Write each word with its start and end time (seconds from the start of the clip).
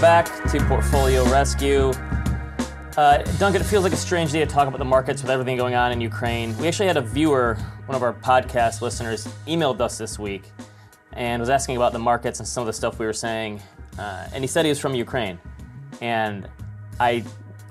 Welcome 0.00 0.32
back 0.32 0.50
to 0.50 0.64
Portfolio 0.64 1.30
Rescue. 1.30 1.92
Uh, 2.96 3.18
Duncan, 3.38 3.60
it 3.60 3.66
feels 3.66 3.84
like 3.84 3.92
a 3.92 3.98
strange 3.98 4.32
day 4.32 4.40
to 4.40 4.46
talk 4.46 4.66
about 4.66 4.78
the 4.78 4.84
markets 4.86 5.20
with 5.20 5.30
everything 5.30 5.58
going 5.58 5.74
on 5.74 5.92
in 5.92 6.00
Ukraine. 6.00 6.56
We 6.56 6.68
actually 6.68 6.86
had 6.86 6.96
a 6.96 7.02
viewer, 7.02 7.58
one 7.84 7.94
of 7.94 8.02
our 8.02 8.14
podcast 8.14 8.80
listeners, 8.80 9.28
emailed 9.46 9.78
us 9.82 9.98
this 9.98 10.18
week 10.18 10.44
and 11.12 11.38
was 11.38 11.50
asking 11.50 11.76
about 11.76 11.92
the 11.92 11.98
markets 11.98 12.38
and 12.38 12.48
some 12.48 12.62
of 12.62 12.66
the 12.66 12.72
stuff 12.72 12.98
we 12.98 13.04
were 13.04 13.12
saying. 13.12 13.60
Uh, 13.98 14.26
and 14.32 14.42
he 14.42 14.48
said 14.48 14.64
he 14.64 14.70
was 14.70 14.80
from 14.80 14.94
Ukraine. 14.94 15.38
And 16.00 16.48
I 16.98 17.22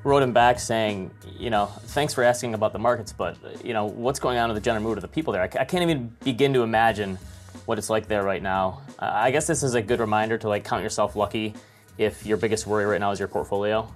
wrote 0.04 0.22
him 0.22 0.32
back 0.32 0.60
saying, 0.60 1.10
you 1.36 1.50
know, 1.50 1.66
thanks 1.66 2.14
for 2.14 2.24
asking 2.24 2.54
about 2.54 2.74
the 2.74 2.80
markets, 2.80 3.12
but, 3.12 3.38
you 3.66 3.74
know, 3.74 3.86
what's 3.86 4.20
going 4.20 4.38
on 4.38 4.52
in 4.52 4.54
the 4.54 4.62
general 4.62 4.84
mood 4.84 5.00
of 5.00 5.02
the 5.02 5.08
people 5.08 5.34
there? 5.34 5.42
I, 5.42 5.62
I 5.62 5.66
can't 5.66 5.82
even 5.82 6.16
begin 6.24 6.54
to 6.54 6.62
imagine 6.62 7.18
what 7.66 7.80
it's 7.80 7.90
like 7.90 8.08
there 8.08 8.22
right 8.22 8.44
now. 8.44 8.82
Uh, 9.00 9.10
I 9.16 9.32
guess 9.32 9.48
this 9.48 9.64
is 9.64 9.74
a 9.74 9.82
good 9.82 10.00
reminder 10.00 10.38
to 10.38 10.48
like 10.48 10.64
count 10.64 10.84
yourself 10.84 11.16
lucky 11.16 11.56
if 12.00 12.26
your 12.26 12.38
biggest 12.38 12.66
worry 12.66 12.86
right 12.86 13.00
now 13.00 13.12
is 13.12 13.20
your 13.20 13.28
portfolio. 13.28 13.88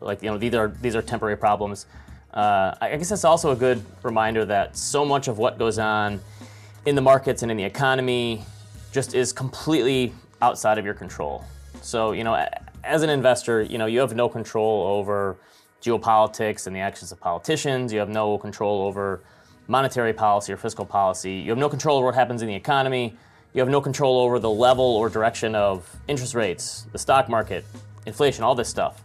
Like 0.00 0.22
you 0.22 0.30
know 0.30 0.38
these 0.38 0.54
are 0.54 0.68
these 0.80 0.96
are 0.96 1.02
temporary 1.02 1.36
problems. 1.36 1.86
Uh, 2.32 2.74
I 2.80 2.96
guess 2.96 3.10
that's 3.10 3.24
also 3.24 3.52
a 3.52 3.56
good 3.56 3.84
reminder 4.02 4.44
that 4.46 4.76
so 4.76 5.04
much 5.04 5.28
of 5.28 5.36
what 5.36 5.58
goes 5.58 5.78
on 5.78 6.18
in 6.86 6.94
the 6.94 7.02
markets 7.02 7.42
and 7.42 7.50
in 7.50 7.58
the 7.58 7.64
economy 7.64 8.42
just 8.90 9.14
is 9.14 9.32
completely 9.32 10.14
outside 10.40 10.78
of 10.78 10.84
your 10.84 10.94
control. 10.94 11.44
So 11.82 12.12
you 12.12 12.24
know, 12.24 12.34
as 12.82 13.02
an 13.02 13.10
investor, 13.10 13.62
you 13.62 13.76
know 13.78 13.86
you 13.86 14.00
have 14.00 14.16
no 14.16 14.28
control 14.28 14.86
over 14.86 15.36
geopolitics 15.82 16.66
and 16.66 16.74
the 16.74 16.80
actions 16.80 17.12
of 17.12 17.20
politicians. 17.20 17.92
You 17.92 17.98
have 17.98 18.08
no 18.08 18.38
control 18.38 18.82
over 18.82 19.20
monetary 19.68 20.14
policy 20.14 20.52
or 20.52 20.56
fiscal 20.56 20.86
policy. 20.86 21.34
You 21.34 21.50
have 21.50 21.58
no 21.58 21.68
control 21.68 21.98
over 21.98 22.06
what 22.06 22.14
happens 22.14 22.40
in 22.40 22.48
the 22.48 22.54
economy. 22.54 23.14
You 23.54 23.60
have 23.60 23.68
no 23.68 23.80
control 23.80 24.18
over 24.18 24.38
the 24.38 24.50
level 24.50 24.84
or 24.84 25.08
direction 25.08 25.54
of 25.54 25.88
interest 26.08 26.34
rates, 26.34 26.86
the 26.92 26.98
stock 26.98 27.28
market, 27.28 27.64
inflation, 28.06 28.44
all 28.44 28.54
this 28.54 28.68
stuff. 28.68 29.02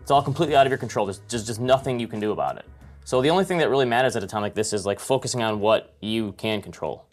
It's 0.00 0.10
all 0.10 0.22
completely 0.22 0.56
out 0.56 0.66
of 0.66 0.70
your 0.70 0.78
control. 0.78 1.06
There's 1.06 1.20
just, 1.28 1.46
just 1.46 1.60
nothing 1.60 2.00
you 2.00 2.08
can 2.08 2.18
do 2.18 2.32
about 2.32 2.56
it. 2.56 2.64
So 3.04 3.20
the 3.20 3.30
only 3.30 3.44
thing 3.44 3.58
that 3.58 3.68
really 3.68 3.84
matters 3.84 4.16
at 4.16 4.24
a 4.24 4.26
time 4.26 4.42
like 4.42 4.54
this 4.54 4.72
is 4.72 4.86
like 4.86 4.98
focusing 4.98 5.42
on 5.42 5.60
what 5.60 5.94
you 6.00 6.32
can 6.32 6.62
control. 6.62 7.04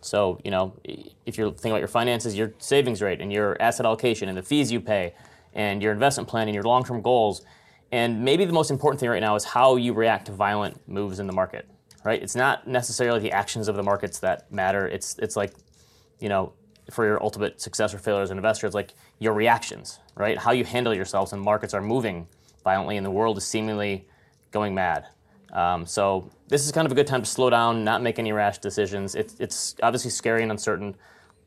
So, 0.00 0.40
you 0.44 0.50
know, 0.50 0.74
if 0.84 1.38
you're 1.38 1.50
thinking 1.50 1.70
about 1.70 1.78
your 1.78 1.88
finances, 1.88 2.36
your 2.36 2.52
savings 2.58 3.00
rate 3.00 3.20
and 3.20 3.32
your 3.32 3.56
asset 3.60 3.86
allocation 3.86 4.28
and 4.28 4.36
the 4.36 4.42
fees 4.42 4.72
you 4.72 4.80
pay 4.80 5.14
and 5.54 5.82
your 5.82 5.92
investment 5.92 6.28
plan 6.28 6.48
and 6.48 6.54
your 6.54 6.64
long-term 6.64 7.00
goals. 7.00 7.42
And 7.92 8.24
maybe 8.24 8.44
the 8.44 8.52
most 8.52 8.70
important 8.70 9.00
thing 9.00 9.08
right 9.08 9.20
now 9.20 9.36
is 9.36 9.44
how 9.44 9.76
you 9.76 9.92
react 9.92 10.26
to 10.26 10.32
violent 10.32 10.86
moves 10.88 11.20
in 11.20 11.26
the 11.26 11.32
market 11.32 11.68
right? 12.04 12.22
It's 12.22 12.36
not 12.36 12.68
necessarily 12.68 13.18
the 13.18 13.32
actions 13.32 13.66
of 13.66 13.76
the 13.76 13.82
markets 13.82 14.18
that 14.20 14.52
matter. 14.52 14.86
It's 14.86 15.18
it's 15.18 15.36
like, 15.36 15.54
you 16.20 16.28
know, 16.28 16.52
for 16.90 17.04
your 17.04 17.22
ultimate 17.22 17.60
success 17.60 17.94
or 17.94 17.98
failure 17.98 18.22
as 18.22 18.30
an 18.30 18.36
investor, 18.36 18.66
it's 18.66 18.74
like 18.74 18.92
your 19.18 19.32
reactions, 19.32 19.98
right? 20.16 20.38
How 20.38 20.52
you 20.52 20.64
handle 20.64 20.94
yourselves 20.94 21.32
when 21.32 21.40
markets 21.40 21.74
are 21.74 21.80
moving 21.80 22.26
violently 22.62 22.96
and 22.96 23.06
the 23.06 23.10
world 23.10 23.38
is 23.38 23.44
seemingly 23.46 24.06
going 24.50 24.74
mad. 24.74 25.06
Um, 25.52 25.86
so 25.86 26.30
this 26.48 26.64
is 26.64 26.72
kind 26.72 26.86
of 26.86 26.92
a 26.92 26.94
good 26.94 27.06
time 27.06 27.22
to 27.22 27.28
slow 27.28 27.48
down, 27.48 27.84
not 27.84 28.02
make 28.02 28.18
any 28.18 28.32
rash 28.32 28.58
decisions. 28.58 29.14
It's 29.14 29.36
it's 29.38 29.76
obviously 29.82 30.10
scary 30.10 30.42
and 30.42 30.50
uncertain. 30.50 30.96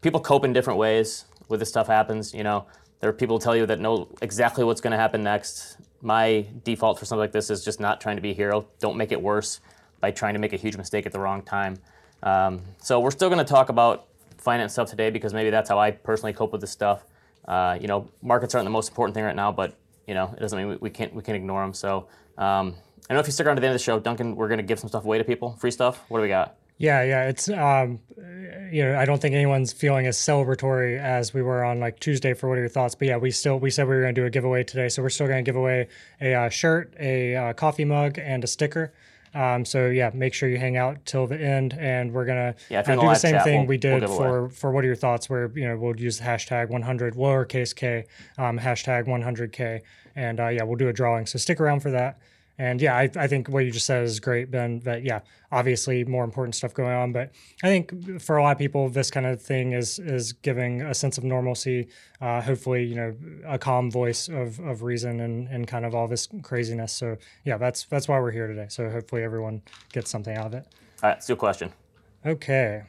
People 0.02 0.22
cope 0.22 0.46
in 0.46 0.54
different 0.54 0.80
ways 0.80 1.26
when 1.48 1.60
this 1.60 1.70
stuff 1.70 1.88
happens. 1.88 2.34
You 2.34 2.44
know, 2.44 2.66
there 3.00 3.10
are 3.10 3.14
people 3.14 3.38
who 3.38 3.44
tell 3.44 3.56
you 3.56 3.66
that 3.66 3.80
know 3.80 4.08
exactly 4.22 4.64
what's 4.64 4.82
going 4.82 4.92
to 4.92 4.98
happen 4.98 5.24
next. 5.24 5.78
My 6.02 6.46
default 6.64 7.00
for 7.00 7.06
something 7.06 7.20
like 7.20 7.32
this 7.32 7.50
is 7.50 7.66
just 7.66 7.80
not 7.80 8.00
trying 8.00 8.16
to 8.16 8.22
be 8.22 8.32
a 8.32 8.34
hero. 8.34 8.68
Don't 8.80 8.98
make 8.98 9.12
it 9.12 9.22
worse 9.22 9.60
by 10.00 10.12
trying 10.12 10.34
to 10.34 10.40
make 10.40 10.54
a 10.54 10.58
huge 10.58 10.78
mistake 10.78 11.06
at 11.06 11.12
the 11.12 11.20
wrong 11.20 11.42
time. 11.42 11.78
Um, 12.24 12.62
so 12.80 13.00
we're 13.00 13.12
still 13.12 13.30
going 13.30 13.44
to 13.44 13.52
talk 13.52 13.70
about 13.70 14.08
finance 14.48 14.72
stuff 14.72 14.90
today 14.90 15.10
because 15.10 15.34
maybe 15.34 15.50
that's 15.50 15.68
how 15.68 15.78
I 15.78 15.92
personally 15.92 16.32
cope 16.32 16.54
with 16.54 16.62
this 16.62 16.72
stuff. 16.72 17.04
Uh, 17.46 17.78
you 17.82 17.88
know, 17.90 18.10
markets 18.22 18.56
aren't 18.56 18.66
the 18.66 18.72
most 18.72 18.88
important 18.88 19.14
thing 19.14 19.26
right 19.26 19.36
now, 19.36 19.52
but 19.52 19.76
you 20.08 20.14
know, 20.14 20.34
it 20.38 20.40
doesn't 20.40 20.58
mean 20.58 20.70
we, 20.70 20.76
we 20.78 20.90
can't 20.90 21.14
we 21.14 21.22
can't 21.22 21.36
ignore 21.36 21.62
them. 21.62 21.74
So 21.74 22.08
um, 22.38 22.76
I 23.10 23.14
know 23.14 23.20
if 23.20 23.28
you 23.28 23.34
stick 23.34 23.46
around 23.46 23.58
to 23.58 23.60
the 23.60 23.68
end 23.68 23.76
of 23.76 23.82
the 23.82 23.84
show, 23.84 24.00
Duncan, 24.00 24.38
we're 24.38 24.48
going 24.48 24.60
to 24.60 24.64
give 24.64 24.80
some 24.80 24.88
stuff 24.88 25.04
away 25.04 25.18
to 25.18 25.26
people, 25.26 25.58
free 25.60 25.72
stuff. 25.72 26.02
What 26.08 26.20
do 26.20 26.22
we 26.22 26.30
got? 26.30 26.56
Yeah, 26.78 27.04
yeah, 27.04 27.28
it's 27.28 27.50
um, 27.50 28.00
you 28.72 28.84
know, 28.84 28.98
I 28.98 29.04
don't 29.04 29.22
think 29.22 29.36
anyone's 29.36 29.74
feeling 29.74 30.08
as 30.08 30.16
celebratory 30.16 30.98
as 30.98 31.34
we 31.34 31.42
were 31.42 31.66
on 31.66 31.82
like 31.82 32.00
Tuesday 32.00 32.34
for 32.34 32.48
what 32.48 32.58
are 32.58 32.62
your 32.62 32.70
thoughts. 32.70 32.96
But 32.96 33.10
yeah, 33.10 33.18
we 33.18 33.32
still 33.32 33.60
we 33.60 33.70
said 33.70 33.86
we 33.90 33.96
were 33.96 34.02
going 34.02 34.16
to 34.16 34.22
do 34.22 34.26
a 34.28 34.30
giveaway 34.30 34.64
today, 34.64 34.88
so 34.88 35.02
we're 35.02 35.10
still 35.10 35.28
going 35.28 35.44
to 35.44 35.50
give 35.50 35.58
away 35.58 35.90
a 36.22 36.34
uh, 36.34 36.50
shirt, 36.50 36.94
a 36.98 37.36
uh, 37.36 37.54
coffee 37.54 37.84
mug, 37.84 38.18
and 38.18 38.46
a 38.46 38.48
sticker. 38.48 38.94
Um, 39.38 39.66
so 39.66 39.86
yeah, 39.86 40.10
make 40.16 40.34
sure 40.34 40.50
you 40.50 40.58
hang 40.58 40.78
out 40.78 41.06
till 41.06 41.28
the 41.28 41.40
end, 41.40 41.78
and 41.80 42.12
we're 42.12 42.26
gonna 42.26 42.56
yeah, 42.70 42.80
uh, 42.80 42.96
do 42.96 43.02
the 43.02 43.14
same 43.14 43.34
chat, 43.34 43.44
thing 43.44 43.60
we'll, 43.60 43.68
we 43.68 43.78
did 43.78 44.02
we'll 44.02 44.18
for 44.18 44.50
for 44.50 44.72
what 44.72 44.84
are 44.84 44.88
your 44.88 44.96
thoughts? 44.96 45.30
Where 45.30 45.52
you 45.54 45.68
know 45.68 45.78
we'll 45.78 45.96
use 45.96 46.18
the 46.18 46.24
hashtag 46.24 46.70
100 46.70 47.14
lowercase 47.14 47.76
k, 47.76 48.06
um, 48.40 48.58
hashtag 48.58 49.06
100k, 49.06 49.82
and 50.16 50.40
uh, 50.40 50.48
yeah, 50.48 50.64
we'll 50.64 50.76
do 50.76 50.90
a 50.90 50.94
drawing. 50.94 51.28
So 51.28 51.38
stick 51.38 51.62
around 51.62 51.82
for 51.82 51.92
that. 51.92 52.18
And 52.60 52.82
yeah, 52.82 52.96
I, 52.96 53.10
I 53.16 53.28
think 53.28 53.50
what 53.50 53.66
you 53.66 53.72
just 53.72 53.86
said 53.86 54.04
is 54.04 54.20
great, 54.20 54.50
Ben. 54.50 54.80
That 54.80 55.04
yeah, 55.04 55.20
obviously 55.52 56.04
more 56.06 56.24
important 56.24 56.56
stuff 56.56 56.74
going 56.74 56.92
on, 56.92 57.12
but 57.12 57.32
I 57.64 57.68
think 57.68 58.20
for 58.20 58.38
a 58.38 58.44
lot 58.44 58.54
of 58.54 58.58
people, 58.58 58.90
this 58.90 59.12
kind 59.12 59.28
of 59.28 59.42
thing 59.42 59.74
is 59.74 60.00
is 60.00 60.34
giving 60.34 60.82
a 60.82 60.94
sense 60.94 61.20
of 61.20 61.24
normalcy. 61.24 61.88
Uh, 62.20 62.42
hopefully, 62.42 62.84
you 62.84 62.96
know, 62.96 63.16
a 63.46 63.60
calm 63.60 63.92
voice 63.92 64.28
of, 64.28 64.60
of 64.60 64.82
reason 64.82 65.20
and, 65.20 65.48
and 65.50 65.68
kind 65.68 65.86
of 65.86 65.94
all 65.94 66.08
this 66.08 66.28
craziness. 66.42 66.94
So 66.94 67.18
yeah, 67.44 67.58
that's 67.58 67.86
that's 67.86 68.08
why 68.08 68.20
we're 68.20 68.32
here 68.32 68.48
today. 68.48 68.68
So 68.70 68.90
hopefully 68.90 69.24
everyone 69.24 69.62
gets 69.94 70.10
something 70.10 70.36
out 70.36 70.48
of 70.48 70.54
it. 70.56 70.66
All 71.04 71.10
right, 71.10 71.18
let's 71.30 71.32
question. 71.40 71.72
Okay. 72.26 72.84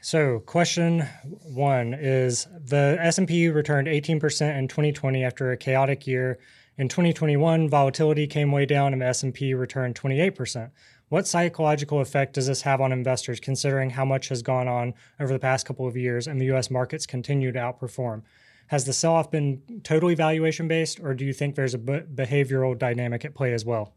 So, 0.00 0.38
question 0.40 1.00
one 1.42 1.94
is 1.94 2.46
the 2.52 2.96
S&P 3.00 3.48
returned 3.48 3.88
18% 3.88 4.56
in 4.56 4.68
2020 4.68 5.24
after 5.24 5.50
a 5.50 5.56
chaotic 5.56 6.06
year 6.06 6.38
in 6.78 6.88
2021, 6.88 7.68
volatility 7.68 8.26
came 8.26 8.52
way 8.52 8.66
down 8.66 8.92
and 8.92 9.00
the 9.00 9.06
S&P 9.06 9.54
returned 9.54 9.94
28%. 9.94 10.70
What 11.08 11.26
psychological 11.26 12.00
effect 12.00 12.34
does 12.34 12.48
this 12.48 12.62
have 12.62 12.80
on 12.80 12.92
investors 12.92 13.40
considering 13.40 13.90
how 13.90 14.04
much 14.04 14.28
has 14.28 14.42
gone 14.42 14.68
on 14.68 14.92
over 15.18 15.32
the 15.32 15.38
past 15.38 15.64
couple 15.64 15.86
of 15.86 15.96
years 15.96 16.26
and 16.26 16.40
the 16.40 16.52
US 16.52 16.70
markets 16.70 17.06
continue 17.06 17.50
to 17.52 17.58
outperform? 17.58 18.22
Has 18.66 18.84
the 18.84 18.92
sell-off 18.92 19.30
been 19.30 19.62
totally 19.84 20.14
valuation 20.14 20.68
based 20.68 21.00
or 21.00 21.14
do 21.14 21.24
you 21.24 21.32
think 21.32 21.54
there's 21.54 21.74
a 21.74 21.78
behavioral 21.78 22.76
dynamic 22.76 23.24
at 23.24 23.34
play 23.34 23.54
as 23.54 23.64
well? 23.64 23.94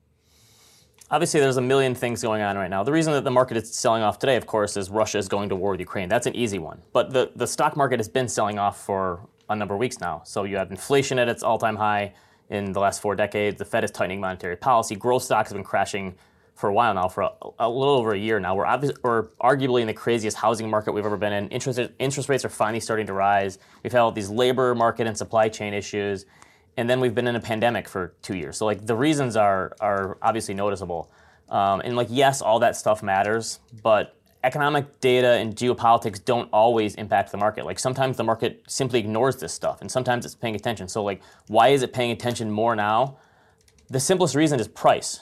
Obviously, 1.12 1.39
there's 1.39 1.57
a 1.57 1.62
million 1.62 1.95
things 1.95 2.22
going 2.22 2.44
on 2.44 2.56
right 2.56 2.69
now. 2.69 2.84
The 2.84 2.91
reason 2.91 3.13
that 3.13 3.23
the 3.23 3.31
market 3.31 3.57
is 3.57 3.73
selling 3.73 4.03
off 4.03 4.19
today, 4.19 4.35
of 4.35 4.45
course, 4.45 4.78
is 4.78 4.91
Russia 4.91 5.18
is 5.18 5.28
going 5.28 5.50
to 5.50 5.56
war 5.56 5.72
with 5.72 5.79
Ukraine. 5.79 6.07
That's 6.07 6.28
an 6.28 6.35
easy 6.35 6.59
one. 6.59 6.84
But 6.94 7.12
the, 7.12 7.31
the 7.35 7.47
stock 7.47 7.75
market 7.75 8.00
has 8.00 8.07
been 8.07 8.28
selling 8.28 8.59
off 8.59 8.85
for 8.85 9.28
a 9.50 9.56
number 9.56 9.73
of 9.73 9.79
weeks 9.79 10.00
now. 10.00 10.22
So 10.23 10.44
you 10.44 10.57
have 10.57 10.69
inflation 10.69 11.18
at 11.18 11.28
its 11.28 11.41
all 11.41 11.57
time 11.57 11.75
high 11.75 12.13
in 12.49 12.73
the 12.73 12.79
last 12.79 13.01
four 13.01 13.15
decades. 13.15 13.57
The 13.57 13.65
Fed 13.65 13.83
is 13.83 13.91
tightening 13.91 14.19
monetary 14.19 14.55
policy. 14.55 14.95
Growth 14.95 15.23
stocks 15.23 15.49
have 15.49 15.55
been 15.55 15.63
crashing 15.63 16.15
for 16.55 16.69
a 16.69 16.73
while 16.73 16.93
now, 16.93 17.07
for 17.07 17.23
a, 17.23 17.31
a 17.59 17.69
little 17.69 17.95
over 17.95 18.11
a 18.13 18.17
year 18.17 18.37
now. 18.39 18.53
We're, 18.53 18.65
obvi- 18.65 18.97
we're 19.01 19.27
arguably 19.41 19.81
in 19.81 19.87
the 19.87 19.93
craziest 19.93 20.35
housing 20.35 20.69
market 20.69 20.91
we've 20.91 21.05
ever 21.05 21.15
been 21.15 21.31
in. 21.31 21.47
Interest, 21.49 21.79
interest 21.99 22.27
rates 22.27 22.43
are 22.43 22.49
finally 22.49 22.81
starting 22.81 23.07
to 23.07 23.13
rise. 23.13 23.59
We've 23.81 23.93
had 23.93 24.01
all 24.01 24.11
these 24.11 24.29
labor 24.29 24.75
market 24.75 25.07
and 25.07 25.17
supply 25.17 25.47
chain 25.47 25.73
issues. 25.73 26.25
And 26.75 26.89
then 26.89 26.99
we've 26.99 27.15
been 27.15 27.27
in 27.27 27.35
a 27.38 27.39
pandemic 27.39 27.88
for 27.88 28.13
two 28.21 28.35
years. 28.35 28.57
So, 28.57 28.65
like, 28.65 28.85
the 28.85 28.95
reasons 28.95 29.38
are, 29.38 29.73
are 29.79 30.17
obviously 30.21 30.53
noticeable. 30.53 31.09
Um, 31.47 31.81
and, 31.81 31.95
like, 31.95 32.07
yes, 32.09 32.41
all 32.41 32.59
that 32.59 32.75
stuff 32.75 33.01
matters, 33.01 33.59
but 33.81 34.19
economic 34.44 35.00
data 35.01 35.33
and 35.33 35.55
geopolitics 35.55 36.23
don't 36.23 36.50
always 36.53 36.95
impact 36.95 37.31
the 37.31 37.38
market. 37.38 37.66
Like 37.66 37.79
sometimes 37.79 38.17
the 38.17 38.23
market 38.23 38.63
simply 38.67 39.00
ignores 39.00 39.38
this 39.38 39.53
stuff 39.53 39.81
and 39.81 39.91
sometimes 39.91 40.25
it's 40.25 40.35
paying 40.35 40.55
attention. 40.55 40.88
So 40.88 41.03
like 41.03 41.22
why 41.47 41.69
is 41.69 41.83
it 41.83 41.91
paying 41.91 42.11
attention 42.11 42.50
more 42.50 42.75
now? 42.75 43.17
The 43.89 44.00
simplest 44.00 44.35
reason 44.35 44.59
is 44.59 44.67
price, 44.67 45.21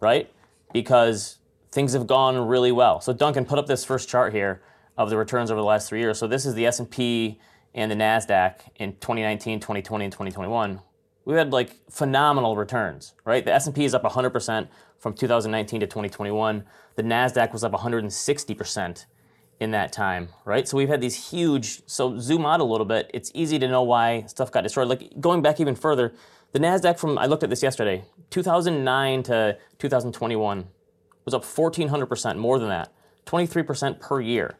right? 0.00 0.30
Because 0.72 1.38
things 1.70 1.92
have 1.92 2.06
gone 2.06 2.36
really 2.46 2.72
well. 2.72 3.00
So 3.00 3.12
Duncan 3.12 3.44
put 3.44 3.58
up 3.58 3.66
this 3.66 3.84
first 3.84 4.08
chart 4.08 4.34
here 4.34 4.62
of 4.96 5.08
the 5.08 5.16
returns 5.16 5.50
over 5.50 5.60
the 5.60 5.66
last 5.66 5.88
3 5.88 6.00
years. 6.00 6.18
So 6.18 6.26
this 6.26 6.44
is 6.44 6.54
the 6.54 6.66
S&P 6.66 7.40
and 7.74 7.90
the 7.90 7.94
Nasdaq 7.94 8.60
in 8.76 8.92
2019, 8.94 9.60
2020 9.60 10.04
and 10.04 10.12
2021. 10.12 10.80
We 11.24 11.34
had 11.34 11.52
like 11.52 11.76
phenomenal 11.90 12.56
returns, 12.56 13.14
right? 13.24 13.44
The 13.44 13.52
S&P 13.52 13.84
is 13.84 13.94
up 13.94 14.02
100% 14.02 14.68
from 14.98 15.14
2019 15.14 15.80
to 15.80 15.86
2021. 15.86 16.64
The 16.96 17.02
Nasdaq 17.02 17.52
was 17.52 17.64
up 17.64 17.72
160% 17.72 19.06
in 19.60 19.70
that 19.72 19.92
time, 19.92 20.28
right? 20.44 20.68
So 20.68 20.76
we've 20.76 20.88
had 20.88 21.00
these 21.00 21.30
huge. 21.30 21.82
So 21.86 22.18
zoom 22.18 22.46
out 22.46 22.60
a 22.60 22.64
little 22.64 22.86
bit. 22.86 23.10
It's 23.12 23.30
easy 23.34 23.58
to 23.58 23.68
know 23.68 23.82
why 23.82 24.22
stuff 24.26 24.50
got 24.50 24.62
destroyed. 24.62 24.88
Like 24.88 25.20
going 25.20 25.42
back 25.42 25.60
even 25.60 25.74
further, 25.74 26.12
the 26.52 26.58
Nasdaq 26.58 26.98
from 26.98 27.18
I 27.18 27.26
looked 27.26 27.42
at 27.42 27.50
this 27.50 27.62
yesterday, 27.62 28.04
2009 28.30 29.22
to 29.24 29.58
2021 29.78 30.66
was 31.24 31.34
up 31.34 31.44
1400%, 31.44 32.38
more 32.38 32.58
than 32.58 32.68
that, 32.68 32.90
23% 33.26 34.00
per 34.00 34.20
year. 34.20 34.56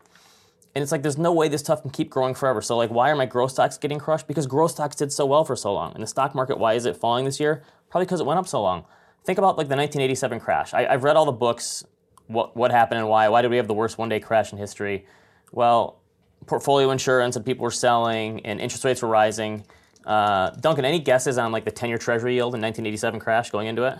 And 0.74 0.82
it's 0.82 0.92
like 0.92 1.02
there's 1.02 1.16
no 1.16 1.32
way 1.32 1.48
this 1.48 1.62
stuff 1.62 1.80
can 1.80 1.90
keep 1.90 2.10
growing 2.10 2.34
forever. 2.34 2.60
So 2.60 2.76
like 2.76 2.90
why 2.90 3.10
are 3.10 3.16
my 3.16 3.26
growth 3.26 3.52
stocks 3.52 3.78
getting 3.78 3.98
crushed? 3.98 4.28
Because 4.28 4.46
growth 4.46 4.72
stocks 4.72 4.96
did 4.96 5.12
so 5.12 5.24
well 5.24 5.44
for 5.44 5.56
so 5.56 5.72
long. 5.72 5.94
And 5.94 6.02
the 6.02 6.06
stock 6.06 6.34
market, 6.34 6.58
why 6.58 6.74
is 6.74 6.84
it 6.84 6.96
falling 6.96 7.24
this 7.24 7.40
year? 7.40 7.62
Probably 7.88 8.04
because 8.04 8.20
it 8.20 8.26
went 8.26 8.38
up 8.38 8.46
so 8.46 8.60
long 8.60 8.84
think 9.24 9.38
about 9.38 9.58
like 9.58 9.68
the 9.68 9.76
1987 9.76 10.40
crash. 10.40 10.74
I, 10.74 10.82
have 10.90 11.04
read 11.04 11.16
all 11.16 11.26
the 11.26 11.32
books, 11.32 11.84
what, 12.26 12.56
what 12.56 12.70
happened 12.70 13.00
and 13.00 13.08
why. 13.08 13.28
Why 13.28 13.42
did 13.42 13.50
we 13.50 13.56
have 13.56 13.68
the 13.68 13.74
worst 13.74 13.98
one 13.98 14.08
day 14.08 14.20
crash 14.20 14.52
in 14.52 14.58
history? 14.58 15.06
Well, 15.52 16.00
portfolio 16.46 16.90
insurance 16.90 17.36
and 17.36 17.44
people 17.44 17.62
were 17.62 17.70
selling 17.70 18.44
and 18.46 18.60
interest 18.60 18.84
rates 18.84 19.02
were 19.02 19.08
rising. 19.08 19.64
Uh, 20.04 20.50
Duncan, 20.50 20.84
any 20.84 20.98
guesses 20.98 21.38
on 21.38 21.52
like 21.52 21.64
the 21.64 21.70
10 21.70 21.88
year 21.88 21.98
treasury 21.98 22.34
yield 22.34 22.54
in 22.54 22.60
1987 22.60 23.20
crash 23.20 23.50
going 23.50 23.66
into 23.66 23.84
it? 23.84 23.98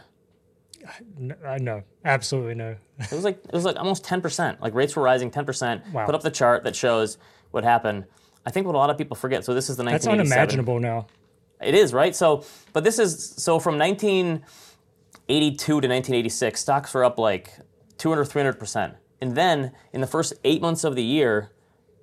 No, 1.19 1.35
uh, 1.45 1.59
no, 1.61 1.83
absolutely 2.05 2.55
no. 2.55 2.77
it 2.99 3.13
was 3.13 3.25
like 3.25 3.45
it 3.45 3.53
was 3.53 3.65
like 3.65 3.77
almost 3.77 4.05
10%. 4.05 4.61
Like 4.61 4.75
rates 4.75 4.97
were 4.97 5.03
rising 5.03 5.31
10%. 5.31 5.93
Wow. 5.93 6.07
Put 6.07 6.15
up 6.15 6.23
the 6.23 6.31
chart 6.31 6.65
that 6.65 6.75
shows 6.75 7.19
what 7.51 7.65
happened. 7.65 8.05
I 8.47 8.51
think 8.51 8.67
what 8.67 8.75
a 8.75 8.79
lot 8.79 8.89
of 8.89 8.97
people 8.97 9.17
forget. 9.17 9.45
So 9.45 9.53
this 9.53 9.69
is 9.69 9.77
the 9.77 9.85
1987. 9.85 10.19
That's 10.19 10.33
unimaginable 10.33 10.81
now. 10.81 11.07
It 11.61 11.75
is 11.75 11.93
right. 11.93 12.15
So, 12.15 12.45
but 12.73 12.85
this 12.85 12.99
is 12.99 13.35
so 13.37 13.59
from 13.59 13.77
1982 15.29 15.67
to 15.67 15.75
1986, 15.75 16.61
stocks 16.61 16.95
were 16.95 17.05
up 17.05 17.19
like 17.19 17.53
200, 17.99 18.25
300 18.25 18.53
percent, 18.55 18.95
and 19.21 19.35
then 19.35 19.73
in 19.93 20.01
the 20.01 20.07
first 20.07 20.33
eight 20.45 20.63
months 20.63 20.85
of 20.85 20.97
the 20.97 21.03
year, 21.03 21.51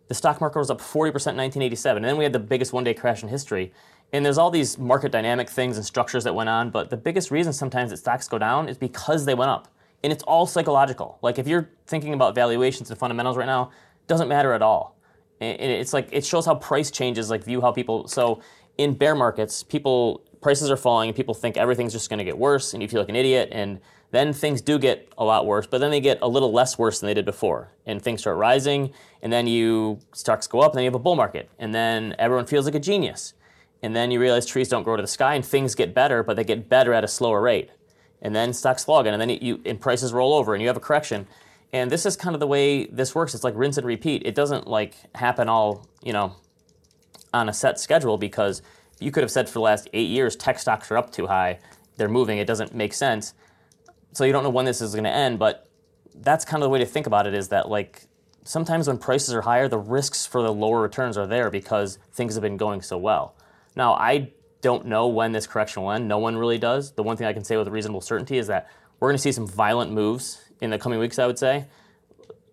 the 0.07 0.13
stock 0.13 0.39
market 0.39 0.60
was 0.60 0.69
up 0.69 0.80
40 0.80 1.12
percent 1.12 1.33
in 1.33 1.44
1987, 1.44 2.04
and 2.04 2.10
then 2.10 2.18
we 2.18 2.24
had 2.24 2.33
the 2.33 2.39
biggest 2.39 2.72
one-day 2.72 2.94
crash 2.94 3.24
in 3.24 3.30
history. 3.30 3.74
And 4.13 4.24
there's 4.24 4.38
all 4.38 4.51
these 4.51 4.77
market 4.77 5.12
dynamic 5.12 5.50
things 5.50 5.77
and 5.77 5.86
structures 5.86 6.24
that 6.25 6.36
went 6.36 6.50
on, 6.50 6.69
but 6.69 6.92
the 6.92 6.98
biggest 6.98 7.31
reason 7.31 7.51
sometimes 7.51 7.89
that 7.89 7.98
stocks 7.98 8.27
go 8.27 8.38
down 8.38 8.69
is 8.69 8.77
because 8.77 9.25
they 9.25 9.33
went 9.33 9.50
up. 9.50 9.68
And 10.04 10.13
it's 10.13 10.24
all 10.24 10.45
psychological. 10.45 11.18
Like 11.24 11.39
if 11.39 11.48
you're 11.48 11.71
thinking 11.88 12.13
about 12.13 12.36
valuations 12.36 12.92
and 12.92 13.00
fundamentals 13.00 13.38
right 13.38 13.48
now, 13.48 13.71
doesn't 14.06 14.28
matter 14.28 14.54
at 14.54 14.62
all. 14.62 14.95
And 15.42 15.60
it's 15.60 15.94
like 15.94 16.10
it 16.12 16.24
shows 16.24 16.45
how 16.45 16.56
price 16.56 16.92
changes 16.92 17.30
like 17.31 17.44
view 17.44 17.60
how 17.60 17.71
people 17.71 18.07
so 18.07 18.42
in 18.78 18.94
bear 18.94 19.16
markets, 19.16 19.63
people 19.63 20.21
prices 20.45 20.69
are 20.69 20.77
falling 20.77 21.09
and 21.09 21.15
people 21.15 21.33
think 21.33 21.57
everything's 21.57 21.92
just 21.92 22.09
going 22.09 22.19
to 22.19 22.24
get 22.24 22.38
worse 22.38 22.74
and 22.74 22.83
you 22.83 22.88
feel 22.88 23.00
like 23.00 23.09
an 23.09 23.15
idiot 23.15 23.50
and 23.51 23.80
then 24.12 24.31
things 24.31 24.62
do 24.62 24.77
get 24.77 25.12
a 25.18 25.25
lot 25.25 25.45
worse, 25.47 25.65
but 25.65 25.80
then 25.80 25.89
they 25.89 26.00
get 26.00 26.19
a 26.21 26.27
little 26.27 26.51
less 26.51 26.77
worse 26.77 27.00
than 27.00 27.07
they 27.07 27.13
did 27.15 27.25
before. 27.25 27.71
And 27.88 28.01
things 28.01 28.21
start 28.21 28.38
rising, 28.38 28.94
and 29.21 29.33
then 29.33 29.47
you 29.47 30.00
stocks 30.13 30.47
go 30.47 30.59
up, 30.62 30.71
and 30.71 30.77
then 30.77 30.83
you 30.83 30.89
have 30.92 30.95
a 30.95 31.00
bull 31.00 31.15
market, 31.15 31.50
and 31.57 31.74
then 31.74 32.15
everyone 32.19 32.45
feels 32.45 32.65
like 32.65 32.75
a 32.75 32.80
genius 32.80 33.33
and 33.86 33.95
then 33.95 34.09
you 34.09 34.19
realize 34.19 34.45
trees 34.45 34.69
don't 34.69 34.83
grow 34.83 34.95
to 34.95 35.01
the 35.03 35.07
sky 35.07 35.36
and 35.36 35.45
things 35.45 35.75
get 35.75 35.94
better, 35.94 36.24
but 36.24 36.36
they 36.36 36.44
get 36.44 36.69
better 36.69 36.94
at 36.94 37.03
a 37.03 37.07
slower 37.07 37.42
rate. 37.42 37.69
And 38.21 38.36
then 38.36 38.53
stocks 38.53 38.83
fall 38.83 39.00
again, 39.00 39.13
and 39.13 39.21
then 39.21 39.30
you 39.30 39.62
and 39.65 39.80
prices 39.80 40.13
roll 40.13 40.33
over, 40.33 40.56
and 40.56 40.62
you 40.62 40.68
have 40.68 40.77
a 40.77 40.80
correction. 40.80 41.27
And 41.71 41.92
this 41.92 42.06
is 42.06 42.15
kind 42.15 42.36
of 42.36 42.39
the 42.39 42.47
way 42.47 42.86
this 42.86 43.13
works. 43.13 43.36
It's 43.36 43.44
like 43.44 43.53
rinse 43.56 43.77
and 43.77 43.86
repeat. 43.86 44.24
It 44.25 44.33
doesn't 44.33 44.65
like 44.68 44.95
happen 45.13 45.50
all 45.50 45.88
you 46.01 46.13
know 46.13 46.36
on 47.33 47.50
a 47.50 47.53
set 47.53 47.80
schedule 47.80 48.18
because 48.18 48.63
you 49.00 49.12
could 49.12 49.24
have 49.24 49.31
said 49.31 49.47
for 49.47 49.53
the 49.53 49.62
last 49.62 49.89
eight 49.94 50.09
years 50.09 50.36
tech 50.36 50.59
stocks 50.59 50.89
are 50.92 50.97
up 50.97 51.12
too 51.12 51.27
high, 51.27 51.59
they're 51.97 52.09
moving. 52.09 52.38
It 52.38 52.47
doesn't 52.47 52.74
make 52.74 52.94
sense. 52.94 53.33
So 54.12 54.24
you 54.24 54.31
don't 54.31 54.44
know 54.44 54.50
when 54.50 54.65
this 54.65 54.81
is 54.81 54.94
going 54.94 55.03
to 55.06 55.09
end, 55.09 55.39
but 55.39 55.68
that's 56.13 56.45
kind 56.45 56.62
of 56.62 56.68
the 56.68 56.69
way 56.69 56.80
to 56.80 56.86
think 56.86 57.07
about 57.07 57.27
it. 57.27 57.33
Is 57.33 57.50
that 57.50 57.69
like 57.69 58.07
sometimes 58.44 58.88
when 58.88 58.97
prices 58.97 59.33
are 59.33 59.42
higher, 59.42 59.68
the 59.68 59.77
risks 59.77 60.25
for 60.25 60.42
the 60.42 60.53
lower 60.53 60.81
returns 60.81 61.18
are 61.18 61.27
there 61.27 61.50
because 61.50 62.00
things 62.13 62.36
have 62.36 62.42
been 62.42 62.57
going 62.57 62.81
so 62.81 62.97
well. 62.97 63.36
Now, 63.75 63.94
I 63.94 64.31
don't 64.62 64.86
know 64.86 65.07
when 65.07 65.31
this 65.31 65.45
correction 65.45 65.83
will 65.83 65.92
end. 65.92 66.07
No 66.07 66.18
one 66.18 66.38
really 66.38 66.57
does. 66.57 66.94
The 66.94 67.03
one 67.03 67.18
thing 67.18 67.27
I 67.27 67.33
can 67.33 67.44
say 67.44 67.57
with 67.57 67.68
reasonable 67.68 68.01
certainty 68.01 68.38
is 68.38 68.47
that 68.47 68.69
we're 69.00 69.09
going 69.09 69.18
to 69.18 69.21
see 69.21 69.31
some 69.31 69.47
violent 69.47 69.92
moves 69.92 70.42
in 70.62 70.69
the 70.69 70.80
coming 70.80 71.00
weeks, 71.00 71.19
I 71.19 71.27
would 71.27 71.38
say. 71.38 71.65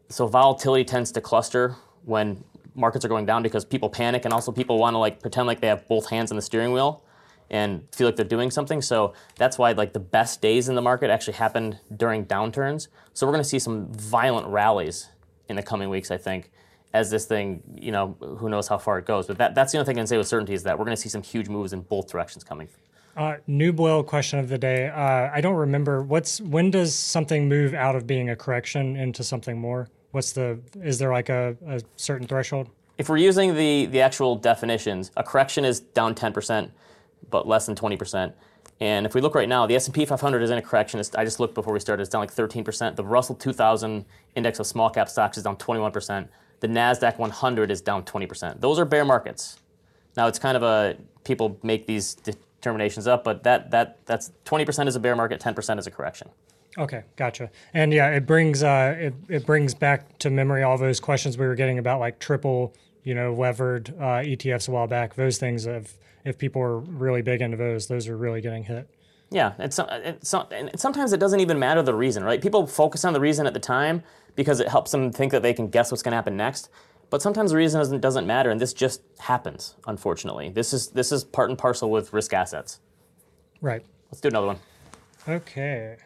So 0.09 0.27
volatility 0.27 0.85
tends 0.85 1.13
to 1.13 1.21
cluster 1.21 1.77
when 2.05 2.45
markets 2.75 3.05
are 3.05 3.09
going 3.09 3.27
down 3.27 3.43
because 3.43 3.65
people 3.65 3.89
panic 3.89 4.25
and 4.25 4.33
also 4.33 4.53
people 4.53 4.79
want 4.79 4.95
to 4.95 4.99
like 4.99 5.21
pretend 5.21 5.47
like 5.47 5.61
they 5.61 5.69
have 5.69 5.87
both 5.89 6.09
hands 6.09 6.31
on 6.31 6.37
the 6.37 6.43
steering 6.43 6.73
wheel 6.73 7.05
and 7.51 7.87
feel 7.93 8.07
like 8.09 8.17
they're 8.17 8.25
doing 8.25 8.51
something. 8.51 8.81
So 8.81 9.15
that's 9.37 9.59
why 9.59 9.73
like 9.73 9.93
the 9.93 10.01
best 10.01 10.41
days 10.41 10.69
in 10.69 10.75
the 10.75 10.83
market 10.83 11.11
actually 11.11 11.35
happened 11.35 11.79
during 11.97 12.25
downturns. 12.27 12.89
So 13.13 13.27
we're 13.27 13.33
going 13.33 13.45
to 13.45 13.49
see 13.49 13.59
some 13.59 13.93
violent 13.93 14.47
rallies 14.47 15.09
in 15.49 15.57
the 15.57 15.63
coming 15.63 15.91
weeks, 15.91 16.11
I 16.11 16.17
think 16.17 16.51
as 16.95 17.11
this 17.11 17.25
thing, 17.25 17.63
you 17.75 17.91
know, 17.91 18.17
who 18.21 18.49
knows 18.49 18.69
how 18.69 18.79
far 18.79 18.99
it 18.99 19.07
goes. 19.07 19.27
But 19.27 19.39
that, 19.39 19.55
that's 19.55 19.73
the 19.73 19.79
only 19.79 19.87
thing 19.87 19.97
I 19.97 20.01
can 20.01 20.07
say 20.07 20.19
with 20.19 20.29
certainty 20.29 20.53
is 20.53 20.63
that 20.65 20.79
we're 20.79 20.85
going 20.85 20.97
to 20.97 21.01
see 21.01 21.09
some 21.09 21.23
huge 21.23 21.49
moves 21.49 21.73
in 21.73 21.81
both 21.81 22.11
directions 22.11 22.45
coming. 22.45 22.69
Uh, 23.17 23.37
new 23.47 23.73
boil 23.73 24.03
question 24.03 24.39
of 24.39 24.49
the 24.49 24.59
day. 24.59 24.89
Uh, 24.89 25.31
I 25.33 25.41
don't 25.41 25.57
remember 25.57 26.03
what's 26.03 26.41
when 26.41 26.71
does 26.71 26.95
something 26.95 27.47
move 27.47 27.75
out 27.75 27.95
of 27.95 28.07
being 28.07 28.31
a 28.31 28.37
correction 28.37 28.97
into 28.97 29.23
something 29.23 29.59
more? 29.59 29.89
What's 30.13 30.33
the 30.33 30.61
is 30.83 30.99
there 30.99 31.13
like 31.13 31.29
a, 31.29 31.57
a 31.67 31.81
certain 31.97 32.27
threshold? 32.27 32.69
If 32.99 33.09
we're 33.09 33.17
using 33.17 33.55
the 33.55 33.87
the 33.87 34.01
actual 34.01 34.37
definitions, 34.37 35.11
a 35.17 35.23
correction 35.23 35.65
is 35.65 35.81
down 35.81 36.15
ten 36.15 36.33
percent, 36.33 36.71
but 37.31 37.47
less 37.47 37.67
than 37.67 37.75
twenty 37.75 37.97
percent. 37.97 38.35
And 38.81 39.07
if 39.07 39.15
we 39.15 39.21
look 39.21 39.37
right 39.37 39.49
now, 39.49 39.65
the 39.65 39.77
S&P 39.77 40.05
500 40.05 40.43
is 40.43 40.51
in 40.51 40.59
a 40.59 40.63
correction. 40.63 40.99
It's, 40.99 41.15
I 41.15 41.25
just 41.25 41.39
looked 41.39 41.55
before 41.55 41.73
we 41.73 41.79
started. 41.79 42.03
It's 42.03 42.11
down 42.11 42.21
like 42.21 42.35
13%. 42.35 42.97
The 42.97 43.05
Russell 43.05 43.37
2000 43.37 44.05
index 44.35 44.59
of 44.59 44.67
small 44.67 44.91
cap 44.91 45.09
stocks 45.09 45.37
is 45.37 45.45
down 45.45 45.57
21% 45.57 46.27
the 46.63 46.69
NASDAQ 46.69 47.19
100 47.19 47.71
is 47.73 47.81
down 47.81 48.05
20%. 48.05 48.61
Those 48.61 48.79
are 48.79 48.85
bear 48.85 49.05
markets. 49.05 49.59
Now, 50.17 50.29
it's 50.29 50.39
kind 50.39 50.57
of 50.57 50.63
a, 50.63 50.97
people 51.25 51.59
make 51.65 51.87
these 51.87 52.15
determinations 52.15 53.09
up, 53.09 53.25
but 53.25 53.43
that, 53.43 53.73
that, 53.73 53.99
that's 54.07 54.31
20% 54.45 54.87
is 54.87 54.95
a 54.95 55.01
bear 55.01 55.17
market, 55.17 55.41
10% 55.41 55.79
is 55.81 55.89
a 55.89 55.91
correction. 55.91 56.31
Okay, 56.79 57.05
gotcha. 57.17 57.51
And 57.75 57.93
yeah, 57.93 58.09
it 58.11 58.27
brings 58.27 58.63
uh, 58.63 58.97
it, 58.99 59.15
it 59.29 59.47
brings 59.47 59.75
back 59.75 60.19
to 60.19 60.31
memory 60.31 60.63
all 60.63 60.79
those 60.79 61.01
questions 61.01 61.37
we 61.37 61.47
were 61.47 61.55
getting 61.55 61.79
about 61.79 62.01
like 62.01 62.19
triple, 62.19 62.75
you 63.05 63.15
know, 63.15 63.35
levered 63.35 63.95
uh, 63.99 64.23
ETFs 64.25 64.69
a 64.69 64.71
while 64.71 64.87
back. 64.87 65.15
Those 65.15 65.39
things, 65.39 65.67
if 65.67 65.99
if 66.25 66.39
people 66.39 66.63
are 66.63 66.79
really 66.79 67.23
big 67.23 67.43
into 67.43 67.57
those, 67.57 67.89
those 67.89 68.09
are 68.09 68.17
really 68.17 68.41
getting 68.41 68.65
hit. 68.65 68.89
Yeah, 69.31 69.55
it's, 69.59 69.79
it's, 69.89 70.35
and 70.35 70.71
sometimes 70.77 71.13
it 71.15 71.19
doesn't 71.19 71.41
even 71.41 71.59
matter 71.59 71.83
the 71.83 71.95
reason, 71.95 72.23
right? 72.23 72.41
People 72.41 72.67
focus 72.67 73.03
on 73.05 73.15
the 73.15 73.21
reason 73.21 73.47
at 73.47 73.55
the 73.55 73.61
time 73.61 74.03
because 74.37 74.61
it 74.61 74.69
helps 74.69 74.91
them 74.91 75.11
think 75.11 75.33
that 75.33 75.43
they 75.43 75.55
can 75.55 75.69
guess 75.69 75.91
what's 75.91 76.03
going 76.03 76.13
to 76.13 76.17
happen 76.17 76.37
next. 76.37 76.69
But 77.09 77.23
sometimes 77.23 77.51
the 77.51 77.57
reason 77.57 77.81
doesn't, 77.81 78.01
doesn't 78.01 78.27
matter, 78.27 78.51
and 78.51 78.61
this 78.61 78.73
just 78.73 79.03
happens. 79.19 79.75
Unfortunately, 79.87 80.49
this 80.49 80.73
is 80.73 80.89
this 80.89 81.13
is 81.13 81.25
part 81.25 81.51
and 81.51 81.59
parcel 81.59 81.91
with 81.91 82.13
risk 82.13 82.33
assets. 82.33 82.81
Right. 83.61 83.83
Let's 84.11 84.21
do 84.21 84.29
another 84.29 84.47
one. 84.47 84.59
Okay. 85.29 85.97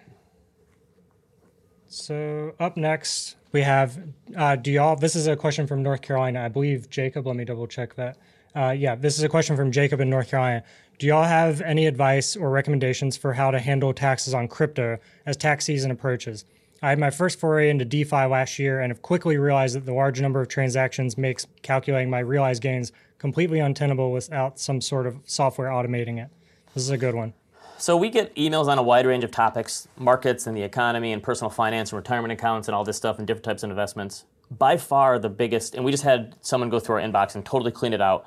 So 1.97 2.55
up 2.61 2.77
next 2.77 3.37
we 3.53 3.63
have 3.63 3.99
uh, 4.37 4.55
do 4.55 4.71
y'all? 4.71 4.97
This 4.97 5.17
is 5.17 5.29
a 5.29 5.35
question 5.35 5.67
from 5.67 5.83
North 5.83 6.03
Carolina, 6.03 6.45
I 6.45 6.49
believe. 6.49 6.91
Jacob, 6.91 7.27
let 7.27 7.37
me 7.37 7.45
double 7.47 7.67
check 7.67 7.95
that. 7.95 8.19
Uh, 8.55 8.75
yeah, 8.77 8.95
this 8.95 9.17
is 9.17 9.25
a 9.25 9.31
question 9.31 9.57
from 9.57 9.73
Jacob 9.73 10.01
in 10.01 10.11
North 10.11 10.29
Carolina. 10.29 10.63
Do 10.99 11.07
y'all 11.07 11.25
have 11.25 11.63
any 11.63 11.87
advice 11.87 12.37
or 12.37 12.51
recommendations 12.51 13.17
for 13.17 13.33
how 13.33 13.51
to 13.51 13.59
handle 13.59 13.95
taxes 13.95 14.35
on 14.35 14.47
crypto 14.47 14.99
as 15.25 15.39
tax 15.39 15.65
season 15.65 15.91
approaches? 15.91 16.45
I 16.83 16.91
had 16.91 16.99
my 16.99 17.09
first 17.09 17.41
foray 17.41 17.71
into 17.71 17.87
DeFi 17.87 18.27
last 18.27 18.59
year 18.59 18.81
and 18.81 18.91
have 18.91 19.01
quickly 19.01 19.39
realized 19.39 19.75
that 19.75 19.87
the 19.87 19.95
large 19.95 20.21
number 20.21 20.43
of 20.43 20.49
transactions 20.49 21.17
makes 21.17 21.47
calculating 21.63 22.11
my 22.11 22.19
realized 22.19 22.63
gains 22.63 22.93
completely 23.17 23.59
untenable 23.59 24.13
without 24.13 24.59
some 24.59 24.83
sort 24.83 25.07
of 25.07 25.19
software 25.25 25.71
automating 25.71 26.23
it. 26.23 26.29
This 26.75 26.83
is 26.83 26.91
a 26.91 26.99
good 26.99 27.15
one. 27.15 27.33
So 27.79 27.97
we 27.97 28.09
get 28.09 28.35
emails 28.37 28.69
on 28.69 28.79
a 28.79 28.83
wide 28.83 29.07
range 29.07 29.25
of 29.25 29.31
topics, 29.31 29.87
markets 29.99 30.47
and 30.47 30.57
the 30.57 30.63
economy 30.63 31.13
and 31.13 31.23
personal 31.23 31.51
finance 31.51 31.93
and 31.93 31.99
retirement 31.99 32.33
accounts 32.33 32.69
and 32.69 32.75
all 32.75 32.85
this 32.85 32.97
stuff 32.97 33.19
and 33.19 33.27
different 33.27 33.45
types 33.45 33.63
of 33.63 33.71
investments. 33.71 34.25
By 34.51 34.77
far 34.77 35.19
the 35.19 35.29
biggest, 35.29 35.75
and 35.75 35.85
we 35.85 35.91
just 35.91 36.05
had 36.05 36.37
someone 36.41 36.71
go 36.71 36.81
through 36.81 36.97
our 36.97 37.03
inbox 37.03 37.35
and 37.35 37.45
totally 37.45 37.73
clean 37.73 37.93
it 37.93 38.01
out 38.01 38.27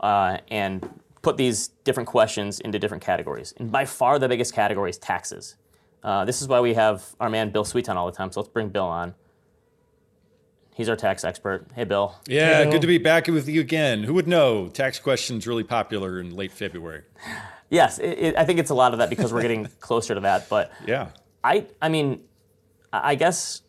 uh, 0.00 0.38
and 0.50 0.88
put 1.22 1.36
these 1.36 1.68
different 1.84 2.08
questions 2.08 2.60
into 2.60 2.78
different 2.78 3.02
categories. 3.02 3.54
And 3.56 3.70
by 3.70 3.84
far 3.84 4.18
the 4.18 4.28
biggest 4.28 4.54
category 4.54 4.90
is 4.90 4.98
taxes. 4.98 5.56
Uh, 6.02 6.24
this 6.24 6.42
is 6.42 6.48
why 6.48 6.60
we 6.60 6.74
have 6.74 7.04
our 7.20 7.30
man 7.30 7.50
Bill 7.50 7.64
Sweet 7.64 7.88
on 7.88 7.96
all 7.96 8.06
the 8.06 8.16
time. 8.16 8.32
So 8.32 8.40
let's 8.40 8.52
bring 8.52 8.68
Bill 8.68 8.84
on. 8.84 9.14
He's 10.74 10.88
our 10.88 10.96
tax 10.96 11.24
expert. 11.24 11.66
Hey, 11.74 11.84
Bill. 11.84 12.16
Yeah, 12.26 12.56
hey, 12.56 12.62
Bill. 12.64 12.72
good 12.72 12.80
to 12.80 12.86
be 12.86 12.98
back 12.98 13.26
with 13.26 13.48
you 13.48 13.60
again. 13.60 14.04
Who 14.04 14.14
would 14.14 14.26
know? 14.26 14.68
Tax 14.68 14.98
questions 14.98 15.46
really 15.46 15.64
popular 15.64 16.20
in 16.20 16.34
late 16.34 16.52
February. 16.52 17.02
Yes, 17.70 17.98
it, 17.98 18.18
it, 18.18 18.36
I 18.36 18.44
think 18.44 18.58
it's 18.58 18.70
a 18.70 18.74
lot 18.74 18.92
of 18.92 18.98
that 18.98 19.08
because 19.08 19.32
we're 19.32 19.42
getting 19.42 19.66
closer 19.80 20.14
to 20.14 20.20
that. 20.20 20.48
But 20.48 20.72
yeah, 20.86 21.08
I, 21.42 21.66
I 21.80 21.88
mean, 21.88 22.22
I 22.92 23.14
guess 23.14 23.62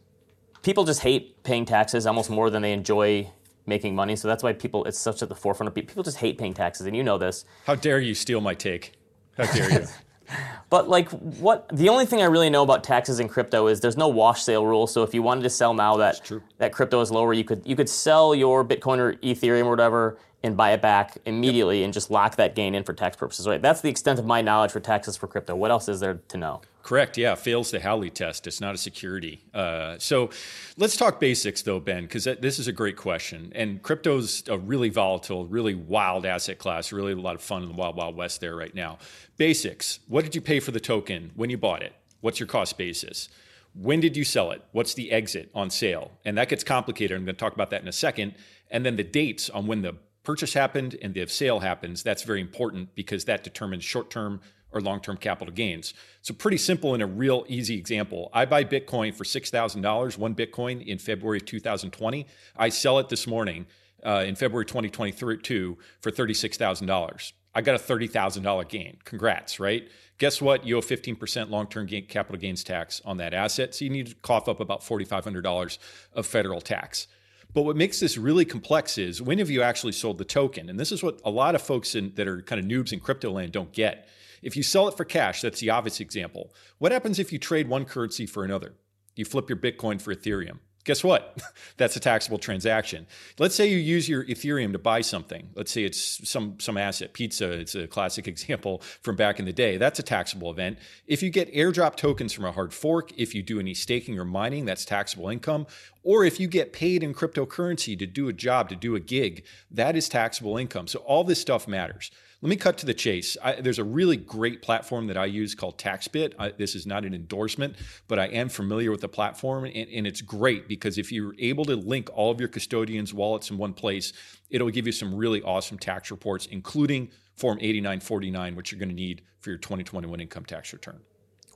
people 0.64 0.84
just 0.84 1.02
hate 1.02 1.44
paying 1.44 1.66
taxes 1.66 2.06
almost 2.08 2.30
more 2.30 2.50
than 2.50 2.64
they 2.64 2.74
enjoy 2.74 3.32
making 3.68 3.96
money. 3.96 4.16
So 4.16 4.28
that's 4.28 4.42
why 4.42 4.54
people, 4.54 4.86
it's 4.86 4.98
such 4.98 5.22
at 5.22 5.30
the 5.30 5.36
forefront 5.36 5.68
of 5.68 5.76
people. 5.76 5.90
People 5.90 6.04
just 6.04 6.18
hate 6.18 6.38
paying 6.40 6.54
taxes, 6.54 6.88
and 6.88 6.96
you 6.96 7.04
know 7.04 7.20
this. 7.20 7.46
How 7.66 7.76
dare 7.76 8.00
you 8.00 8.16
steal 8.16 8.42
my 8.42 8.56
take? 8.56 8.94
How 9.38 9.46
dare 9.46 9.72
you? 9.82 9.88
but 10.72 10.90
like, 10.90 11.10
what? 11.10 11.70
The 11.72 11.90
only 11.90 12.08
thing 12.08 12.22
I 12.22 12.26
really 12.26 12.50
know 12.50 12.64
about 12.64 12.84
taxes 12.84 13.20
in 13.20 13.28
crypto 13.28 13.68
is 13.68 13.82
there's 13.82 13.98
no 13.98 14.08
wash 14.08 14.42
sale 14.42 14.66
rule. 14.66 14.88
So 14.88 15.04
if 15.04 15.14
you 15.14 15.22
wanted 15.22 15.44
to 15.44 15.50
sell 15.52 15.76
now 15.76 15.98
that 15.98 16.32
that 16.58 16.74
crypto 16.74 17.02
is 17.02 17.12
lower, 17.12 17.34
you 17.34 17.44
could 17.44 17.62
you 17.66 17.76
could 17.76 17.90
sell 17.90 18.34
your 18.34 18.66
Bitcoin 18.66 18.98
or 18.98 19.14
Ethereum 19.18 19.66
or 19.66 19.70
whatever 19.70 20.18
and 20.44 20.58
buy 20.58 20.72
it 20.72 20.82
back 20.82 21.18
immediately 21.26 21.80
yep. 21.80 21.86
and 21.86 21.94
just 21.94 22.10
lock 22.10 22.36
that 22.38 22.56
gain 22.56 22.74
in 22.74 22.84
for 22.84 22.94
tax 22.94 23.16
purposes. 23.16 23.48
Right? 23.48 23.62
That's 23.62 23.82
the 23.82 23.90
extent 23.90 24.20
of 24.20 24.26
my 24.26 24.42
knowledge 24.42 24.72
for 24.72 24.80
taxes 24.80 25.16
for 25.16 25.28
crypto. 25.28 25.56
What 25.56 25.72
else 25.72 25.88
is 25.88 26.00
there 26.00 26.22
to 26.30 26.38
know? 26.38 26.62
Correct. 26.84 27.18
Yeah, 27.18 27.36
fails 27.36 27.70
the 27.70 27.80
Howey 27.80 28.12
test. 28.12 28.48
It's 28.48 28.60
not 28.60 28.74
a 28.74 28.78
security. 28.78 29.44
Uh, 29.54 29.98
so, 30.00 30.32
let's 30.78 30.98
talk 30.98 31.20
basics 31.20 31.62
though, 31.62 31.80
Ben, 31.80 32.04
because 32.04 32.24
this 32.24 32.58
is 32.58 32.68
a 32.68 32.72
great 32.72 32.98
question. 32.98 33.52
And 33.56 33.84
crypto's 33.84 34.44
a 34.48 34.58
really 34.58 34.90
volatile, 34.90 35.46
really 35.46 35.76
wild 35.76 36.26
asset 36.26 36.58
class. 36.58 36.92
Really 36.92 37.14
a 37.14 37.16
lot 37.16 37.36
of 37.36 37.42
fun 37.42 37.62
in 37.62 37.70
the 37.70 37.76
wild, 37.76 37.96
wild 37.96 38.16
west 38.16 38.42
there 38.42 38.56
right 38.56 38.74
now. 38.74 38.98
Basics. 39.38 40.00
What 40.08 40.24
did 40.24 40.34
you 40.34 40.42
pay 40.42 40.60
for 40.60 40.72
the 40.72 40.80
token 40.80 41.32
when 41.36 41.50
you 41.50 41.58
bought 41.58 41.84
it? 41.84 41.94
What's 42.22 42.40
your 42.40 42.48
cost 42.48 42.78
basis? 42.78 43.30
When 43.74 44.00
did 44.00 44.18
you 44.18 44.24
sell 44.24 44.52
it? 44.52 44.64
What's 44.72 44.94
the 44.94 45.12
exit 45.12 45.50
on 45.56 45.70
sale? 45.70 46.12
And 46.26 46.38
that 46.38 46.50
gets 46.50 46.64
complicated. 46.64 47.16
I'm 47.16 47.26
going 47.26 47.36
to 47.36 47.40
talk 47.40 47.54
about 47.54 47.70
that 47.70 47.82
in 47.82 47.88
a 47.88 47.94
second. 47.94 48.36
And 48.70 48.86
then 48.86 48.96
the 48.96 49.04
dates 49.04 49.50
on 49.50 49.66
when 49.66 49.82
the 49.82 49.96
purchase 50.24 50.54
happened 50.54 50.98
and 51.02 51.14
the 51.14 51.26
sale 51.28 51.60
happens, 51.60 52.04
that's 52.04 52.24
very 52.24 52.42
important 52.42 52.96
because 52.96 53.26
that 53.26 53.44
determines 53.44 53.84
short 53.84 54.10
term 54.10 54.42
or 54.72 54.82
long 54.82 55.00
term 55.00 55.18
capital 55.18 55.54
gains. 55.54 55.94
So, 56.22 56.34
pretty 56.34 56.58
simple 56.58 56.94
and 56.94 57.04
a 57.04 57.06
real 57.06 57.46
easy 57.48 57.78
example. 57.78 58.30
I 58.34 58.46
buy 58.46 58.64
Bitcoin 58.64 59.14
for 59.14 59.24
$6,000, 59.24 60.18
one 60.18 60.36
Bitcoin 60.36 60.86
in 60.86 60.98
February 60.98 61.38
of 61.38 61.46
2020. 61.46 62.28
I 62.56 62.70
sell 62.70 63.00
it 63.00 63.10
this 63.10 63.28
morning 63.28 63.66
uh, 64.06 64.24
in 64.26 64.36
February 64.36 64.66
2022 64.66 65.78
for 66.00 66.12
$36,000. 66.12 67.34
I 67.54 67.62
got 67.62 67.76
a 67.76 67.84
$30,000 67.84 68.70
gain. 68.70 68.98
Congrats, 69.04 69.60
right? 69.60 69.90
Guess 70.20 70.42
what? 70.42 70.66
You 70.66 70.78
owe 70.78 70.82
15% 70.82 71.50
long 71.50 71.68
term 71.68 71.88
capital 71.88 72.40
gains 72.40 72.64
tax 72.64 73.02
on 73.04 73.18
that 73.18 73.34
asset. 73.34 73.76
So, 73.76 73.86
you 73.86 73.92
need 73.92 74.08
to 74.08 74.16
cough 74.16 74.48
up 74.48 74.60
about 74.60 74.82
$4,500 74.82 75.78
of 76.14 76.26
federal 76.26 76.62
tax. 76.62 77.08
But 77.54 77.64
what 77.64 77.76
makes 77.76 78.00
this 78.00 78.18
really 78.18 78.46
complex 78.46 78.98
is 78.98 79.22
when 79.22 79.40
have 79.40 79.50
you 79.50 79.62
actually 79.62 79.92
sold 79.92 80.18
the 80.18 80.26
token? 80.26 80.70
And 80.70 80.80
this 80.80 80.92
is 80.92 81.04
what 81.04 81.20
a 81.26 81.30
lot 81.30 81.56
of 81.56 81.62
folks 81.62 81.96
in, 81.96 82.14
that 82.16 82.28
are 82.28 82.42
kind 82.42 82.60
of 82.60 82.66
noobs 82.66 82.94
in 82.94 83.00
crypto 83.00 83.30
land 83.32 83.52
don't 83.52 83.74
get. 83.74 84.08
If 84.42 84.56
you 84.56 84.64
sell 84.64 84.88
it 84.88 84.98
for 84.98 85.06
cash, 85.06 85.42
that's 85.42 85.60
the 85.60 85.70
obvious 85.70 86.00
example. 86.00 86.54
What 86.78 86.92
happens 86.92 87.20
if 87.20 87.32
you 87.32 87.40
trade 87.40 87.68
one 87.68 87.86
currency 87.86 88.26
for 88.26 88.44
another? 88.44 88.74
You 89.16 89.26
flip 89.26 89.50
your 89.50 89.58
Bitcoin 89.58 90.02
for 90.02 90.16
Ethereum. 90.16 90.60
Guess 90.84 91.04
what? 91.04 91.38
That's 91.78 91.96
a 91.96 92.00
taxable 92.00 92.38
transaction. 92.38 93.06
Let's 93.38 93.56
say 93.56 93.70
you 93.70 93.78
use 93.78 94.10
your 94.10 94.26
Ethereum 94.26 94.72
to 94.72 94.80
buy 94.80 95.02
something. 95.02 95.50
Let's 95.56 95.72
say 95.72 95.84
it's 95.84 96.28
some 96.28 96.60
some 96.60 96.78
asset, 96.78 97.14
pizza. 97.14 97.52
It's 97.52 97.76
a 97.76 97.88
classic 97.88 98.28
example 98.28 98.82
from 99.02 99.16
back 99.16 99.40
in 99.40 99.46
the 99.46 99.54
day. 99.54 99.78
That's 99.78 100.00
a 100.00 100.04
taxable 100.04 100.52
event. 100.52 100.80
If 101.08 101.22
you 101.22 101.30
get 101.30 101.54
airdrop 101.54 101.96
tokens 101.96 102.34
from 102.34 102.46
a 102.46 102.52
hard 102.52 102.74
fork, 102.74 103.12
if 103.18 103.36
you 103.36 103.44
do 103.44 103.60
any 103.60 103.74
staking 103.74 104.18
or 104.20 104.26
mining, 104.26 104.66
that's 104.66 104.86
taxable 104.86 105.30
income. 105.30 105.68
Or 106.04 106.26
if 106.26 106.40
you 106.40 106.48
get 106.48 106.74
paid 106.74 107.04
in 107.04 107.14
cryptocurrency 107.14 107.98
to 108.00 108.08
do 108.08 108.28
a 108.28 108.34
job, 108.34 108.70
to 108.70 108.76
do 108.76 108.96
a 108.96 109.00
gig, 109.00 109.46
that 109.70 109.96
is 109.96 110.10
taxable 110.10 110.58
income. 110.58 110.88
So 110.88 111.00
all 111.00 111.24
this 111.24 111.40
stuff 111.40 111.68
matters. 111.68 112.10
Let 112.44 112.50
me 112.50 112.56
cut 112.56 112.80
to 112.80 112.88
the 112.88 112.94
chase. 112.96 113.38
I, 113.44 113.62
there's 113.62 113.78
a 113.78 113.84
really 113.84 114.18
great 114.18 114.64
platform 114.64 115.06
that 115.08 115.18
I 115.18 115.26
use 115.26 115.54
called 115.54 115.78
TaxBit. 115.78 116.34
I, 116.40 116.50
this 116.50 116.74
is 116.74 116.88
not 116.88 117.06
an 117.06 117.14
endorsement, 117.14 117.76
but 118.08 118.18
I 118.18 118.26
am 118.26 118.50
familiar 118.50 118.90
with 118.90 119.02
the 119.02 119.08
platform, 119.08 119.66
and, 119.66 119.76
and 119.76 120.08
it's 120.08 120.22
great 120.22 120.68
because 120.68 120.98
if 120.98 121.12
you're 121.12 121.36
able 121.38 121.66
to 121.66 121.76
link 121.76 122.10
all 122.16 122.32
of 122.32 122.40
your 122.40 122.50
custodians' 122.50 123.14
wallets 123.14 123.52
in 123.52 123.60
one 123.60 123.74
place, 123.74 124.12
it'll 124.50 124.72
give 124.72 124.88
you 124.88 124.92
some 124.92 125.14
really 125.14 125.44
awesome 125.44 125.78
tax 125.78 126.10
reports, 126.10 126.48
including 126.48 127.12
Form 127.36 127.60
8949, 127.62 128.56
which 128.56 128.72
you're 128.72 128.80
going 128.80 128.90
to 128.90 128.96
need 128.96 129.22
for 129.40 129.52
your 129.52 129.60
2021 129.60 130.20
income 130.20 130.46
tax 130.46 130.74
return. 130.74 131.00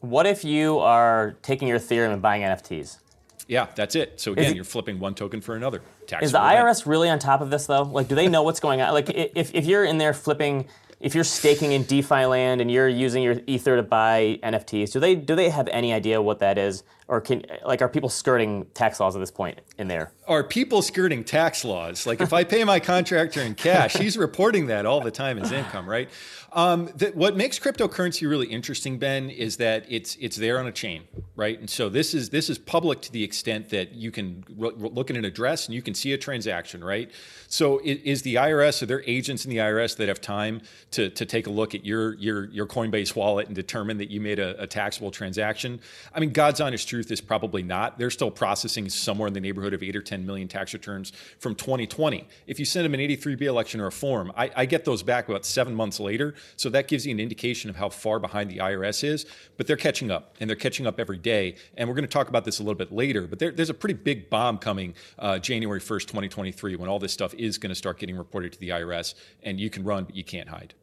What 0.02 0.28
if 0.28 0.44
you 0.44 0.78
are 0.80 1.38
taking 1.42 1.68
your 1.68 1.80
Ethereum 1.80 2.14
and 2.14 2.22
buying 2.22 2.44
NFTs? 2.44 3.00
Yeah, 3.48 3.68
that's 3.76 3.96
it. 3.96 4.20
So 4.20 4.32
again, 4.32 4.52
it, 4.52 4.56
you're 4.56 4.66
flipping 4.66 5.00
one 5.00 5.14
token 5.14 5.42
for 5.42 5.56
another. 5.56 5.82
Tax 6.08 6.26
is 6.26 6.32
the 6.32 6.40
IRS 6.40 6.86
really 6.86 7.10
on 7.10 7.20
top 7.20 7.42
of 7.42 7.50
this 7.52 7.68
though? 7.68 7.84
Like, 7.84 8.08
do 8.08 8.16
they 8.16 8.28
know 8.28 8.44
what's 8.44 8.60
going 8.60 8.82
on? 8.82 8.94
Like, 8.94 9.10
if, 9.10 9.54
if 9.54 9.66
you're 9.66 9.86
in 9.86 9.98
there 9.98 10.14
flipping, 10.14 10.68
if 11.00 11.14
you're 11.14 11.24
staking 11.24 11.72
in 11.72 11.84
DeFi 11.84 12.26
land 12.26 12.62
and 12.62 12.72
you're 12.72 12.88
using 12.90 13.22
your 13.22 13.36
Ether 13.46 13.76
to 13.76 13.84
buy 13.84 14.40
NFTs, 14.42 14.92
do 14.92 15.00
they 15.00 15.16
do 15.16 15.36
they 15.36 15.50
have 15.50 15.68
any 15.68 15.94
idea 15.94 16.22
what 16.22 16.40
that 16.40 16.58
is? 16.58 16.84
Or 17.08 17.22
can 17.22 17.44
like 17.64 17.82
are 17.82 17.90
people 17.90 18.10
skirting 18.10 18.66
tax 18.74 19.00
laws 19.00 19.16
at 19.16 19.20
this 19.20 19.32
point 19.32 19.60
in 19.78 19.88
there? 19.88 20.12
Are 20.28 20.44
people 20.44 20.82
skirting 20.82 21.24
tax 21.24 21.64
laws? 21.64 22.08
Like 22.08 22.20
if 22.20 22.34
I 22.34 22.44
pay 22.44 22.64
my 22.64 22.80
contractor 22.80 23.42
in 23.42 23.54
cash, 23.54 23.94
he's 23.94 24.18
reporting 24.26 24.68
that 24.68 24.86
all 24.88 25.02
the 25.02 25.12
time 25.12 25.38
as 25.38 25.52
income, 25.52 25.88
right? 25.88 26.10
Um, 26.54 26.90
the, 26.96 27.12
what 27.14 27.36
makes 27.36 27.60
cryptocurrency 27.60 28.28
really 28.28 28.48
interesting, 28.48 28.98
Ben, 28.98 29.30
is 29.30 29.58
that 29.58 29.86
it's 29.88 30.16
it's 30.16 30.38
there 30.38 30.58
on 30.58 30.66
a 30.66 30.72
chain, 30.72 31.04
right? 31.36 31.60
And 31.60 31.70
so 31.70 31.90
this 31.90 32.14
is 32.14 32.30
this 32.30 32.50
is 32.50 32.58
public 32.58 33.02
to 33.02 33.12
the 33.12 33.24
extent 33.24 33.70
that 33.70 33.94
you 33.94 34.10
can 34.10 34.44
look 34.58 35.12
at 35.12 35.18
an 35.18 35.26
address 35.26 35.68
and 35.68 35.76
you 35.76 35.84
can 35.84 35.94
see 35.94 36.14
a 36.14 36.18
transaction, 36.18 36.84
right? 36.84 37.12
So 37.50 37.82
is 37.84 38.24
the 38.24 38.36
IRS 38.36 38.82
or 38.82 38.88
there 38.88 39.04
agents 39.06 39.46
in 39.46 39.52
the 39.52 39.58
IRS 39.58 39.98
that 39.98 40.08
have 40.08 40.22
time 40.22 40.62
to 40.92 41.10
to 41.12 41.26
take 41.26 41.46
a 41.46 41.52
look 41.52 41.76
at 41.76 41.86
your 41.86 42.16
your 42.16 42.46
your 42.46 42.66
Coinbase 42.66 43.16
wallet 43.16 43.48
and 43.48 43.56
determine 43.56 43.98
that 43.98 44.10
you 44.10 44.22
made 44.22 44.40
a, 44.40 44.60
a 44.60 44.66
taxable 44.66 45.12
transaction? 45.12 45.82
I 46.16 46.20
mean, 46.20 46.32
God's 46.32 46.62
honest 46.62 46.88
truth 46.88 46.95
truth 46.96 47.12
is 47.12 47.20
probably 47.20 47.62
not. 47.62 48.00
They're 48.00 48.10
still 48.10 48.32
processing 48.32 48.88
somewhere 48.88 49.28
in 49.28 49.34
the 49.34 49.42
neighborhood 49.42 49.74
of 49.74 49.84
eight 49.84 49.98
or 49.98 50.02
10 50.02 50.26
million 50.26 50.48
tax 50.48 50.74
returns 50.74 51.12
from 51.40 51.54
2020. 51.54 52.26
If 52.48 52.58
you 52.58 52.64
send 52.64 52.86
them 52.86 52.94
an 52.94 53.02
83B 53.02 53.42
election 53.42 53.82
or 53.82 53.88
a 53.88 53.92
form, 53.92 54.32
I, 54.38 54.50
I 54.56 54.66
get 54.66 54.86
those 54.86 55.04
back 55.04 55.28
about 55.28 55.46
seven 55.46 55.76
months 55.76 56.00
later. 56.00 56.36
So 56.56 56.70
that 56.70 56.88
gives 56.88 57.06
you 57.06 57.14
an 57.14 57.20
indication 57.20 57.70
of 57.70 57.76
how 57.76 57.90
far 57.90 58.18
behind 58.18 58.50
the 58.50 58.60
IRS 58.60 59.04
is. 59.04 59.26
But 59.58 59.68
they're 59.68 59.76
catching 59.76 60.10
up, 60.10 60.38
and 60.40 60.50
they're 60.50 60.56
catching 60.56 60.88
up 60.88 61.02
every 61.02 61.18
day. 61.18 61.56
And 61.76 61.90
we're 61.90 61.96
going 61.96 62.08
to 62.08 62.12
talk 62.12 62.30
about 62.30 62.46
this 62.46 62.60
a 62.60 62.64
little 62.64 62.76
bit 62.76 62.94
later. 62.94 63.28
But 63.28 63.40
there, 63.40 63.52
there's 63.52 63.70
a 63.70 63.74
pretty 63.74 63.96
big 63.96 64.30
bomb 64.30 64.58
coming 64.58 64.94
uh, 65.20 65.38
January 65.40 65.82
1st, 65.82 66.04
2023, 66.04 66.78
when 66.78 66.88
all 66.88 67.00
this 67.00 67.12
stuff 67.12 67.34
is 67.34 67.58
going 67.58 67.72
to 67.72 67.76
start 67.76 68.00
getting 68.00 68.16
reported 68.16 68.54
to 68.54 68.60
the 68.60 68.70
IRS, 68.70 69.16
and 69.44 69.60
you 69.60 69.70
can 69.70 69.84
run, 69.84 70.06
but 70.06 70.16
you 70.16 70.24
can't 70.24 70.48
hide. 70.48 70.74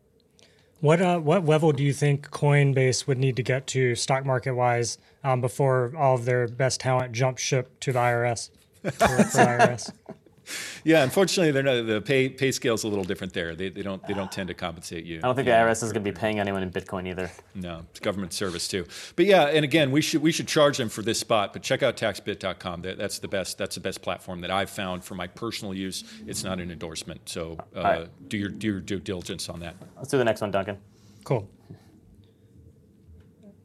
What 0.83 1.01
uh, 1.01 1.21
what 1.21 1.47
level 1.47 1.71
do 1.71 1.85
you 1.85 1.93
think 1.93 2.29
Coinbase 2.31 3.07
would 3.07 3.17
need 3.17 3.37
to 3.37 3.43
get 3.45 3.69
to 3.69 3.95
stock 3.95 4.27
market 4.27 4.55
wise 4.55 4.99
um, 5.23 5.41
before 5.41 5.93
all 5.97 6.17
of 6.17 6.25
their 6.25 6.49
best 6.49 6.81
talent 6.81 7.12
jump 7.12 7.39
ship 7.39 7.79
to 7.79 7.93
the 7.93 8.01
IRS? 8.01 8.51
IRS? 8.83 9.93
yeah, 10.84 11.02
unfortunately, 11.02 11.50
they're 11.52 11.62
not, 11.62 11.87
the 11.87 12.00
pay 12.00 12.28
pay 12.28 12.52
scale 12.52 12.75
is 12.75 12.84
a 12.84 12.88
little 12.88 13.04
different 13.04 13.32
there. 13.32 13.54
They, 13.54 13.68
they 13.68 13.82
don't 13.82 14.04
they 14.06 14.14
don't 14.14 14.30
tend 14.30 14.49
to 14.49 14.54
compensate 14.54 15.04
you. 15.04 15.18
I 15.18 15.20
don't 15.22 15.34
think 15.34 15.46
the 15.46 15.52
IRS 15.52 15.82
is 15.82 15.92
going 15.92 16.04
to 16.04 16.12
be 16.12 16.12
paying 16.12 16.40
anyone 16.40 16.62
in 16.62 16.70
Bitcoin 16.70 17.08
either. 17.08 17.30
No, 17.54 17.82
it's 17.90 18.00
government 18.00 18.32
service 18.32 18.68
too. 18.68 18.87
But 19.16 19.26
yeah, 19.26 19.44
and 19.44 19.64
again, 19.64 19.90
we 19.90 20.00
should 20.00 20.22
we 20.22 20.32
should 20.32 20.49
charge 20.49 20.76
them 20.76 20.88
for 20.88 21.02
this 21.02 21.18
spot. 21.18 21.52
But 21.52 21.62
check 21.62 21.82
out 21.82 21.96
taxbit.com. 21.96 22.82
That's 22.82 23.18
the 23.18 23.28
best 23.28 23.58
that's 23.58 23.75
the 23.75 23.80
best 23.80 24.02
platform 24.02 24.40
that 24.40 24.50
I've 24.50 24.70
found 24.70 25.04
for 25.04 25.14
my 25.14 25.26
personal 25.26 25.75
use. 25.75 26.04
It's 26.26 26.44
not 26.44 26.61
an 26.61 26.70
endorsement, 26.70 27.28
so 27.28 27.58
uh, 27.76 27.82
right. 27.82 28.28
do 28.28 28.37
your 28.37 28.49
do 28.49 28.66
your 28.68 28.80
due 28.80 29.00
diligence 29.00 29.49
on 29.49 29.61
that. 29.61 29.76
Let's 29.96 30.11
do 30.11 30.18
the 30.18 30.25
next 30.25 30.40
one, 30.40 30.50
Duncan. 30.50 30.78
Cool. 31.25 31.49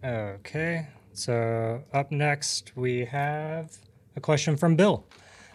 Okay, 0.04 0.88
so 1.14 1.84
up 1.92 2.12
next 2.12 2.74
we 2.76 3.04
have 3.06 3.76
a 4.16 4.22
question 4.22 4.56
from 4.56 4.76
Bill. 4.76 5.06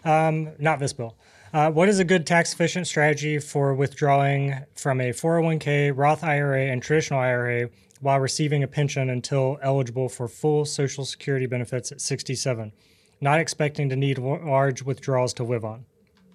Um, 0.05 0.49
not 0.59 0.79
this 0.79 0.93
bill. 0.93 1.15
Uh, 1.53 1.69
what 1.69 1.87
is 1.87 1.99
a 1.99 2.03
good 2.03 2.25
tax 2.25 2.51
efficient 2.53 2.87
strategy 2.87 3.37
for 3.37 3.75
withdrawing 3.75 4.55
from 4.73 4.99
a 4.99 5.11
401k, 5.11 5.95
Roth 5.95 6.23
IRA, 6.23 6.71
and 6.71 6.81
traditional 6.81 7.19
IRA 7.19 7.69
while 8.01 8.19
receiving 8.19 8.63
a 8.63 8.67
pension 8.67 9.09
until 9.09 9.59
eligible 9.61 10.09
for 10.09 10.27
full 10.27 10.65
Social 10.65 11.05
Security 11.05 11.45
benefits 11.45 11.91
at 11.91 12.01
67, 12.01 12.73
not 13.21 13.39
expecting 13.39 13.87
to 13.89 13.95
need 13.95 14.17
large 14.17 14.81
withdrawals 14.81 15.33
to 15.35 15.43
live 15.43 15.63
on? 15.63 15.85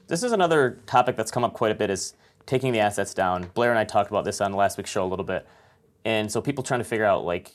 This 0.07 0.23
is 0.23 0.33
another 0.33 0.79
topic 0.87 1.17
that's 1.17 1.31
come 1.31 1.45
up 1.45 1.53
quite 1.53 1.73
a 1.73 1.75
bit 1.75 1.91
is 1.91 2.15
taking 2.47 2.73
the 2.73 2.81
assets 2.81 3.13
down. 3.13 3.51
Blair 3.55 3.71
and 3.71 3.79
I 3.79 3.85
talked 3.85 4.11
about 4.11 4.25
this 4.25 4.41
on 4.41 4.53
last 4.53 4.79
week's 4.79 4.89
show 4.89 5.05
a 5.05 5.07
little 5.07 5.25
bit. 5.25 5.47
And 6.05 6.33
so 6.33 6.41
people 6.41 6.65
trying 6.65 6.81
to 6.81 6.85
figure 6.85 7.05
out 7.05 7.25
like, 7.25 7.53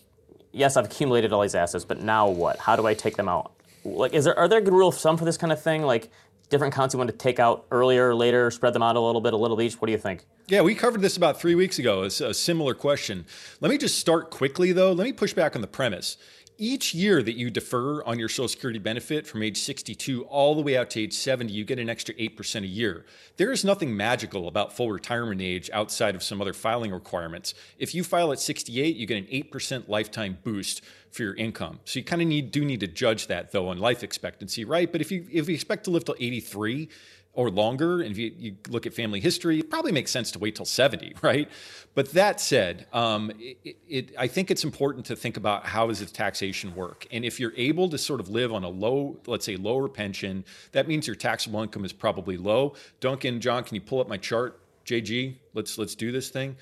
yes, 0.52 0.78
I've 0.78 0.86
accumulated 0.86 1.32
all 1.32 1.42
these 1.42 1.56
assets, 1.56 1.86
but 1.86 2.02
now 2.02 2.28
what? 2.28 2.60
How 2.60 2.76
do 2.76 2.86
I 2.86 2.94
take 2.94 3.16
them 3.16 3.30
out? 3.30 3.53
Like, 3.84 4.14
is 4.14 4.26
there 4.26 4.38
are 4.38 4.48
there 4.48 4.62
good 4.62 4.74
rule 4.74 4.90
of 4.90 4.98
thumb 4.98 5.18
for 5.18 5.26
this 5.26 5.38
kind 5.38 5.52
of 5.52 5.62
thing? 5.62 5.84
Like, 5.84 6.10
different 6.50 6.74
accounts 6.74 6.94
you 6.94 6.98
want 6.98 7.10
to 7.10 7.18
take 7.18 7.40
out 7.40 7.66
earlier, 7.72 8.14
later, 8.14 8.52
spread 8.52 8.74
them 8.74 8.84
out 8.84 8.96
a 8.96 9.00
little 9.00 9.22
bit, 9.22 9.34
a 9.34 9.38
little 9.38 9.62
each? 9.62 9.76
What 9.76 9.88
do 9.88 9.92
you 9.92 9.98
think? 9.98 10.26
Yeah, 10.48 10.62
we 10.62 10.76
covered 10.76 11.02
this 11.02 11.18
about 11.18 11.40
three 11.40 11.56
weeks 11.56 11.80
ago. 11.80 12.04
It's 12.04 12.22
a 12.22 12.34
similar 12.34 12.74
question. 12.74 13.26
Let 13.62 13.72
me 13.72 13.78
just 13.78 13.98
start 13.98 14.30
quickly, 14.30 14.72
though. 14.72 14.92
Let 14.92 15.06
me 15.06 15.14
push 15.14 15.34
back 15.34 15.56
on 15.56 15.62
the 15.62 15.68
premise 15.68 16.18
each 16.58 16.94
year 16.94 17.24
that 17.24 17.36
you 17.36 17.50
defer 17.50 18.04
on 18.04 18.20
your 18.20 18.30
Social 18.30 18.48
Security 18.48 18.80
benefit 18.80 19.26
from 19.26 19.44
age 19.44 19.58
62 19.58 20.24
all 20.26 20.56
the 20.56 20.62
way 20.62 20.78
out 20.78 20.90
to 20.92 21.02
age 21.02 21.14
70, 21.14 21.52
you 21.52 21.66
get 21.66 21.80
an 21.80 21.90
extra 21.90 22.14
8% 22.16 22.64
a 22.64 22.68
year. 22.68 23.06
There 23.38 23.52
is 23.52 23.66
nothing 23.66 23.96
magical 23.96 24.48
about 24.48 24.76
full 24.76 24.92
retirement 24.92 25.42
age 25.42 25.70
outside 25.74 26.16
of 26.16 26.24
some 26.24 26.42
other 26.42 26.54
filing 26.54 26.92
requirements. 26.92 27.54
If 27.78 27.96
you 27.96 28.04
file 28.04 28.32
at 28.32 28.40
68, 28.40 28.96
you 28.96 29.06
get 29.06 29.18
an 29.18 29.26
8% 29.26 29.88
lifetime 29.88 30.38
boost 30.44 30.82
for 31.12 31.24
your 31.24 31.36
income. 31.36 31.80
So 31.86 32.00
you 32.00 32.06
kind 32.06 32.22
of 32.22 32.28
need 32.28 32.52
do 32.52 32.66
need 32.66 32.80
to 32.82 32.88
judge 32.88 33.28
that 33.28 33.52
though 33.52 33.70
on 33.70 33.78
life 33.78 34.04
expectancy, 34.04 34.66
right? 34.66 34.92
But 34.92 35.02
if 35.02 35.12
you 35.12 35.28
if 35.32 35.48
you 35.48 35.54
expect 35.54 35.84
to 35.86 35.92
live 35.92 36.06
till 36.06 36.16
83, 36.20 36.90
or 37.34 37.50
longer. 37.50 38.02
And 38.02 38.12
if 38.12 38.18
you, 38.18 38.32
you, 38.38 38.56
look 38.70 38.86
at 38.86 38.94
family 38.94 39.20
history, 39.20 39.60
it 39.60 39.70
probably 39.70 39.92
makes 39.92 40.12
sense 40.12 40.32
to 40.32 40.40
wait 40.40 40.56
till 40.56 40.66
70, 40.66 41.16
right? 41.22 41.50
But 41.96 42.12
that 42.14 42.40
said, 42.40 42.88
um, 42.94 43.32
it, 43.40 43.78
it, 43.88 44.10
I 44.18 44.28
think 44.28 44.52
it's 44.52 44.64
important 44.64 45.06
to 45.08 45.16
think 45.16 45.38
about 45.38 45.66
how 45.66 45.88
does 45.88 46.00
the 46.00 46.06
taxation 46.06 46.74
work. 46.76 47.08
And 47.12 47.26
if 47.26 47.40
you're 47.40 47.54
able 47.56 47.90
to 47.90 47.98
sort 47.98 48.20
of 48.20 48.30
live 48.30 48.54
on 48.54 48.64
a 48.64 48.70
low, 48.70 49.18
let's 49.28 49.46
say 49.46 49.56
lower 49.56 49.88
pension, 49.88 50.46
that 50.72 50.88
means 50.88 51.08
your 51.08 51.16
taxable 51.16 51.62
income 51.62 51.86
is 51.86 51.94
probably 51.94 52.38
low. 52.38 52.76
Duncan, 53.00 53.42
John, 53.42 53.64
can 53.64 53.76
you 53.76 53.82
pull 53.82 54.00
up 54.00 54.08
my 54.08 54.18
chart? 54.18 54.60
JG, 54.86 55.36
let's 55.54 55.78
let's 55.78 55.96
do 55.96 56.12
this 56.12 56.30
thing 56.30 56.58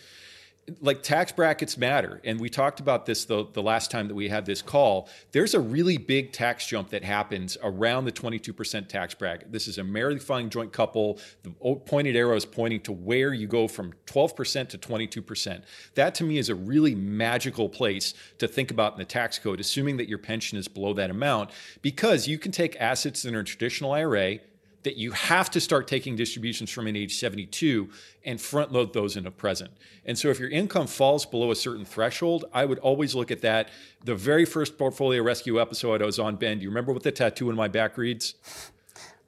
like 0.79 1.03
tax 1.03 1.31
brackets 1.31 1.77
matter. 1.77 2.21
And 2.23 2.39
we 2.39 2.49
talked 2.49 2.79
about 2.79 3.05
this 3.05 3.25
the, 3.25 3.47
the 3.51 3.63
last 3.63 3.91
time 3.91 4.07
that 4.07 4.15
we 4.15 4.29
had 4.29 4.45
this 4.45 4.61
call. 4.61 5.09
There's 5.31 5.53
a 5.53 5.59
really 5.59 5.97
big 5.97 6.31
tax 6.31 6.65
jump 6.65 6.89
that 6.89 7.03
happens 7.03 7.57
around 7.63 8.05
the 8.05 8.11
22% 8.11 8.87
tax 8.87 9.13
bracket. 9.13 9.51
This 9.51 9.67
is 9.67 9.77
a 9.77 9.83
married 9.83 10.21
joint 10.49 10.71
couple. 10.71 11.19
The 11.43 11.49
pointed 11.85 12.15
arrow 12.15 12.35
is 12.35 12.45
pointing 12.45 12.81
to 12.81 12.91
where 12.91 13.33
you 13.33 13.47
go 13.47 13.67
from 13.67 13.93
12% 14.05 14.69
to 14.69 14.77
22% 14.77 15.63
that 15.95 16.15
to 16.15 16.23
me 16.23 16.37
is 16.37 16.49
a 16.49 16.55
really 16.55 16.95
magical 16.95 17.69
place 17.69 18.13
to 18.37 18.47
think 18.47 18.71
about 18.71 18.93
in 18.93 18.99
the 18.99 19.05
tax 19.05 19.39
code 19.39 19.59
assuming 19.59 19.97
that 19.97 20.07
your 20.07 20.17
pension 20.17 20.57
is 20.57 20.67
below 20.67 20.93
that 20.93 21.09
amount 21.09 21.49
because 21.81 22.27
you 22.27 22.37
can 22.37 22.51
take 22.51 22.75
assets 22.79 23.25
in 23.25 23.35
a 23.35 23.43
traditional 23.43 23.91
ira 23.91 24.39
that 24.83 24.97
you 24.97 25.11
have 25.11 25.49
to 25.51 25.61
start 25.61 25.87
taking 25.87 26.15
distributions 26.15 26.69
from 26.69 26.87
an 26.87 26.95
age 26.95 27.15
72 27.15 27.89
and 28.25 28.39
front 28.39 28.71
load 28.71 28.93
those 28.93 29.15
into 29.15 29.31
present. 29.31 29.71
And 30.05 30.17
so 30.17 30.29
if 30.29 30.39
your 30.39 30.49
income 30.49 30.87
falls 30.87 31.25
below 31.25 31.51
a 31.51 31.55
certain 31.55 31.85
threshold, 31.85 32.45
I 32.53 32.65
would 32.65 32.79
always 32.79 33.13
look 33.13 33.31
at 33.31 33.41
that. 33.41 33.69
The 34.03 34.15
very 34.15 34.45
first 34.45 34.77
portfolio 34.77 35.21
rescue 35.21 35.61
episode 35.61 36.01
I 36.01 36.05
was 36.05 36.19
on, 36.19 36.35
Ben, 36.35 36.57
do 36.57 36.63
you 36.63 36.69
remember 36.69 36.93
what 36.93 37.03
the 37.03 37.11
tattoo 37.11 37.49
in 37.49 37.55
my 37.55 37.67
back 37.67 37.97
reads? 37.97 38.35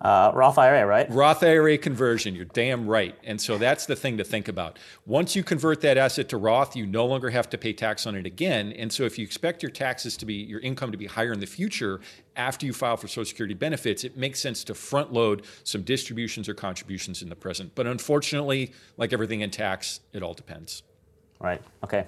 Uh, 0.03 0.31
Roth 0.33 0.57
IRA, 0.57 0.85
right? 0.85 1.09
Roth 1.09 1.41
IRA 1.43 1.77
conversion. 1.77 2.35
You're 2.35 2.43
damn 2.43 2.85
right. 2.85 3.15
And 3.23 3.39
so 3.39 3.57
that's 3.57 3.85
the 3.85 3.95
thing 3.95 4.17
to 4.17 4.23
think 4.25 4.49
about. 4.49 4.77
Once 5.05 5.33
you 5.33 5.43
convert 5.43 5.79
that 5.81 5.97
asset 5.97 6.27
to 6.29 6.37
Roth, 6.37 6.75
you 6.75 6.85
no 6.85 7.05
longer 7.05 7.29
have 7.29 7.49
to 7.51 7.57
pay 7.57 7.71
tax 7.71 8.05
on 8.05 8.13
it 8.15 8.25
again. 8.25 8.73
And 8.73 8.91
so 8.91 9.03
if 9.03 9.17
you 9.17 9.23
expect 9.23 9.63
your 9.63 9.71
taxes 9.71 10.17
to 10.17 10.25
be, 10.25 10.33
your 10.33 10.59
income 10.59 10.91
to 10.91 10.97
be 10.97 11.05
higher 11.05 11.31
in 11.31 11.39
the 11.39 11.45
future 11.45 12.01
after 12.35 12.65
you 12.65 12.73
file 12.73 12.97
for 12.97 13.07
Social 13.07 13.23
Security 13.23 13.53
benefits, 13.53 14.03
it 14.03 14.17
makes 14.17 14.41
sense 14.41 14.65
to 14.65 14.73
front 14.73 15.13
load 15.13 15.45
some 15.63 15.83
distributions 15.83 16.49
or 16.49 16.53
contributions 16.53 17.21
in 17.21 17.29
the 17.29 17.35
present. 17.35 17.71
But 17.73 17.87
unfortunately, 17.87 18.73
like 18.97 19.13
everything 19.13 19.39
in 19.39 19.51
tax, 19.51 20.01
it 20.11 20.21
all 20.21 20.33
depends. 20.33 20.83
Right. 21.39 21.61
Okay. 21.81 22.07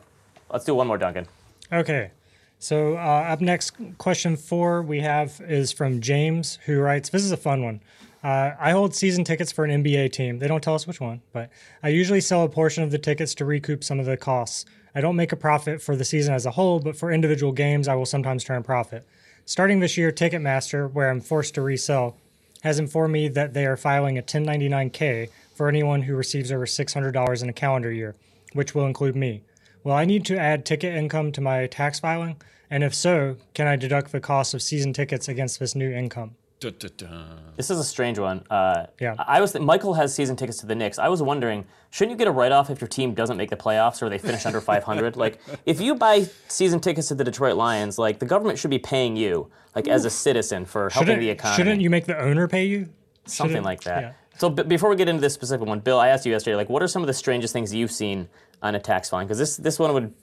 Let's 0.52 0.66
do 0.66 0.76
one 0.76 0.88
more, 0.88 0.98
Duncan. 0.98 1.28
Okay. 1.72 2.12
So 2.60 2.96
uh, 2.96 3.28
up 3.30 3.42
next, 3.42 3.74
question 3.98 4.38
four 4.38 4.82
we 4.82 5.02
have 5.02 5.42
is 5.48 5.72
from 5.72 6.02
James, 6.02 6.58
who 6.66 6.80
writes, 6.80 7.10
"This 7.10 7.24
is 7.24 7.32
a 7.32 7.38
fun 7.38 7.64
one. 7.64 7.82
Uh, 8.24 8.56
I 8.60 8.72
hold 8.72 8.96
season 8.96 9.24
tickets 9.24 9.52
for 9.52 9.66
an 9.66 9.84
NBA 9.84 10.12
team. 10.12 10.40
They 10.40 10.48
don't 10.48 10.64
tell 10.64 10.74
us 10.74 10.88
which 10.88 11.00
one, 11.00 11.22
but 11.32 11.52
I 11.84 11.90
usually 11.90 12.22
sell 12.22 12.44
a 12.44 12.50
portion 12.50 12.84
of 12.84 12.90
the 12.90 12.98
tickets 12.98 13.36
to 13.36 13.46
recoup 13.46 13.84
some 13.84 14.00
of 14.00 14.08
the 14.08 14.18
costs. 14.18 14.66
I 14.96 15.02
don't 15.02 15.16
make 15.16 15.32
a 15.32 15.36
profit 15.36 15.80
for 15.80 15.96
the 15.96 16.06
season 16.06 16.34
as 16.34 16.46
a 16.46 16.52
whole, 16.52 16.80
but 16.80 16.96
for 16.96 17.12
individual 17.12 17.52
games, 17.52 17.88
I 17.88 17.94
will 17.94 18.06
sometimes 18.06 18.44
turn 18.44 18.58
a 18.58 18.64
profit. 18.64 19.06
Starting 19.46 19.80
this 19.80 19.96
year, 19.96 20.12
Ticketmaster, 20.12 20.92
where 20.92 21.12
I'm 21.12 21.22
forced 21.22 21.54
to 21.54 21.62
resell, 21.62 22.18
has 22.64 22.80
informed 22.80 23.14
me 23.14 23.28
that 23.28 23.54
they 23.54 23.68
are 23.68 23.78
filing 23.78 24.18
a 24.18 24.24
1099K 24.24 25.30
for 25.54 25.70
anyone 25.70 26.02
who 26.02 26.16
receives 26.16 26.52
over 26.52 26.66
$600 26.66 27.44
in 27.44 27.50
a 27.50 27.54
calendar 27.54 27.92
year, 27.92 28.16
which 28.54 28.74
will 28.74 28.88
include 28.88 29.16
me. 29.16 29.44
Will 29.86 29.94
I 29.94 30.04
need 30.04 30.26
to 30.26 30.38
add 30.38 30.66
ticket 30.66 30.96
income 30.96 31.32
to 31.34 31.42
my 31.42 31.68
tax 31.68 32.00
filing? 32.00 32.38
And 32.72 32.84
if 32.84 32.96
so, 32.96 33.38
can 33.54 33.68
I 33.68 33.76
deduct 33.76 34.12
the 34.12 34.20
cost 34.20 34.56
of 34.56 34.62
season 34.64 34.94
tickets 34.94 35.28
against 35.28 35.60
this 35.60 35.76
new 35.76 35.92
income? 35.92 36.36
Da, 36.60 36.72
da, 36.72 36.88
da. 36.98 37.08
This 37.56 37.70
is 37.70 37.78
a 37.80 37.84
strange 37.84 38.18
one. 38.18 38.44
Uh, 38.50 38.88
yeah. 39.00 39.14
I 39.20 39.42
was 39.42 39.52
th- 39.52 39.64
Michael 39.64 39.94
has 39.94 40.16
season 40.16 40.36
tickets 40.36 40.58
to 40.62 40.66
the 40.66 40.74
Knicks. 40.74 40.98
I 40.98 41.08
was 41.08 41.22
wondering, 41.22 41.66
shouldn't 41.92 42.14
you 42.14 42.18
get 42.18 42.28
a 42.28 42.32
write 42.32 42.52
off 42.52 42.72
if 42.72 42.82
your 42.82 42.88
team 42.88 43.14
doesn't 43.14 43.38
make 43.38 43.52
the 43.52 43.56
playoffs 43.56 44.02
or 44.02 44.10
they 44.10 44.18
finish 44.18 44.44
under 44.48 44.60
500? 44.74 45.16
Like, 45.16 45.40
if 45.68 45.80
you 45.80 45.94
buy 45.94 46.26
season 46.48 46.80
tickets 46.80 47.10
to 47.10 47.16
the 47.16 47.24
Detroit 47.24 47.56
Lions, 47.56 48.00
like 48.00 48.18
the 48.18 48.26
government 48.26 48.58
should 48.58 48.72
be 48.72 48.80
paying 48.80 49.16
you, 49.16 49.52
like 49.76 49.88
as 49.88 50.04
a 50.06 50.10
citizen, 50.10 50.66
for 50.66 50.90
helping 50.90 51.08
shouldn't, 51.08 51.22
the 51.22 51.30
economy. 51.30 51.58
Shouldn't 51.58 51.82
you 51.82 51.92
make 51.92 52.06
the 52.06 52.20
owner 52.20 52.48
pay 52.48 52.66
you? 52.66 52.90
Something 53.26 53.52
Shouldn't- 53.58 53.66
like 53.66 53.82
that. 53.84 54.02
yeah. 54.02 54.12
So 54.38 54.50
b- 54.50 54.64
before 54.64 54.90
we 54.90 54.98
get 54.98 55.08
into 55.08 55.22
this 55.22 55.34
specific 55.34 55.66
one, 55.66 55.80
Bill, 55.80 55.98
I 55.98 56.10
asked 56.10 56.26
you 56.26 56.32
yesterday, 56.34 56.56
like, 56.58 56.68
what 56.70 56.84
are 56.84 56.90
some 56.90 57.02
of 57.02 57.08
the 57.08 57.14
strangest 57.14 57.54
things 57.54 57.74
you've 57.74 57.92
seen 57.92 58.28
on 58.62 58.76
a 58.76 58.80
tax 58.80 59.10
filing? 59.10 59.28
Because 59.28 59.40
this 59.40 59.58
this 59.58 59.80
one 59.80 59.94
would 59.94 60.14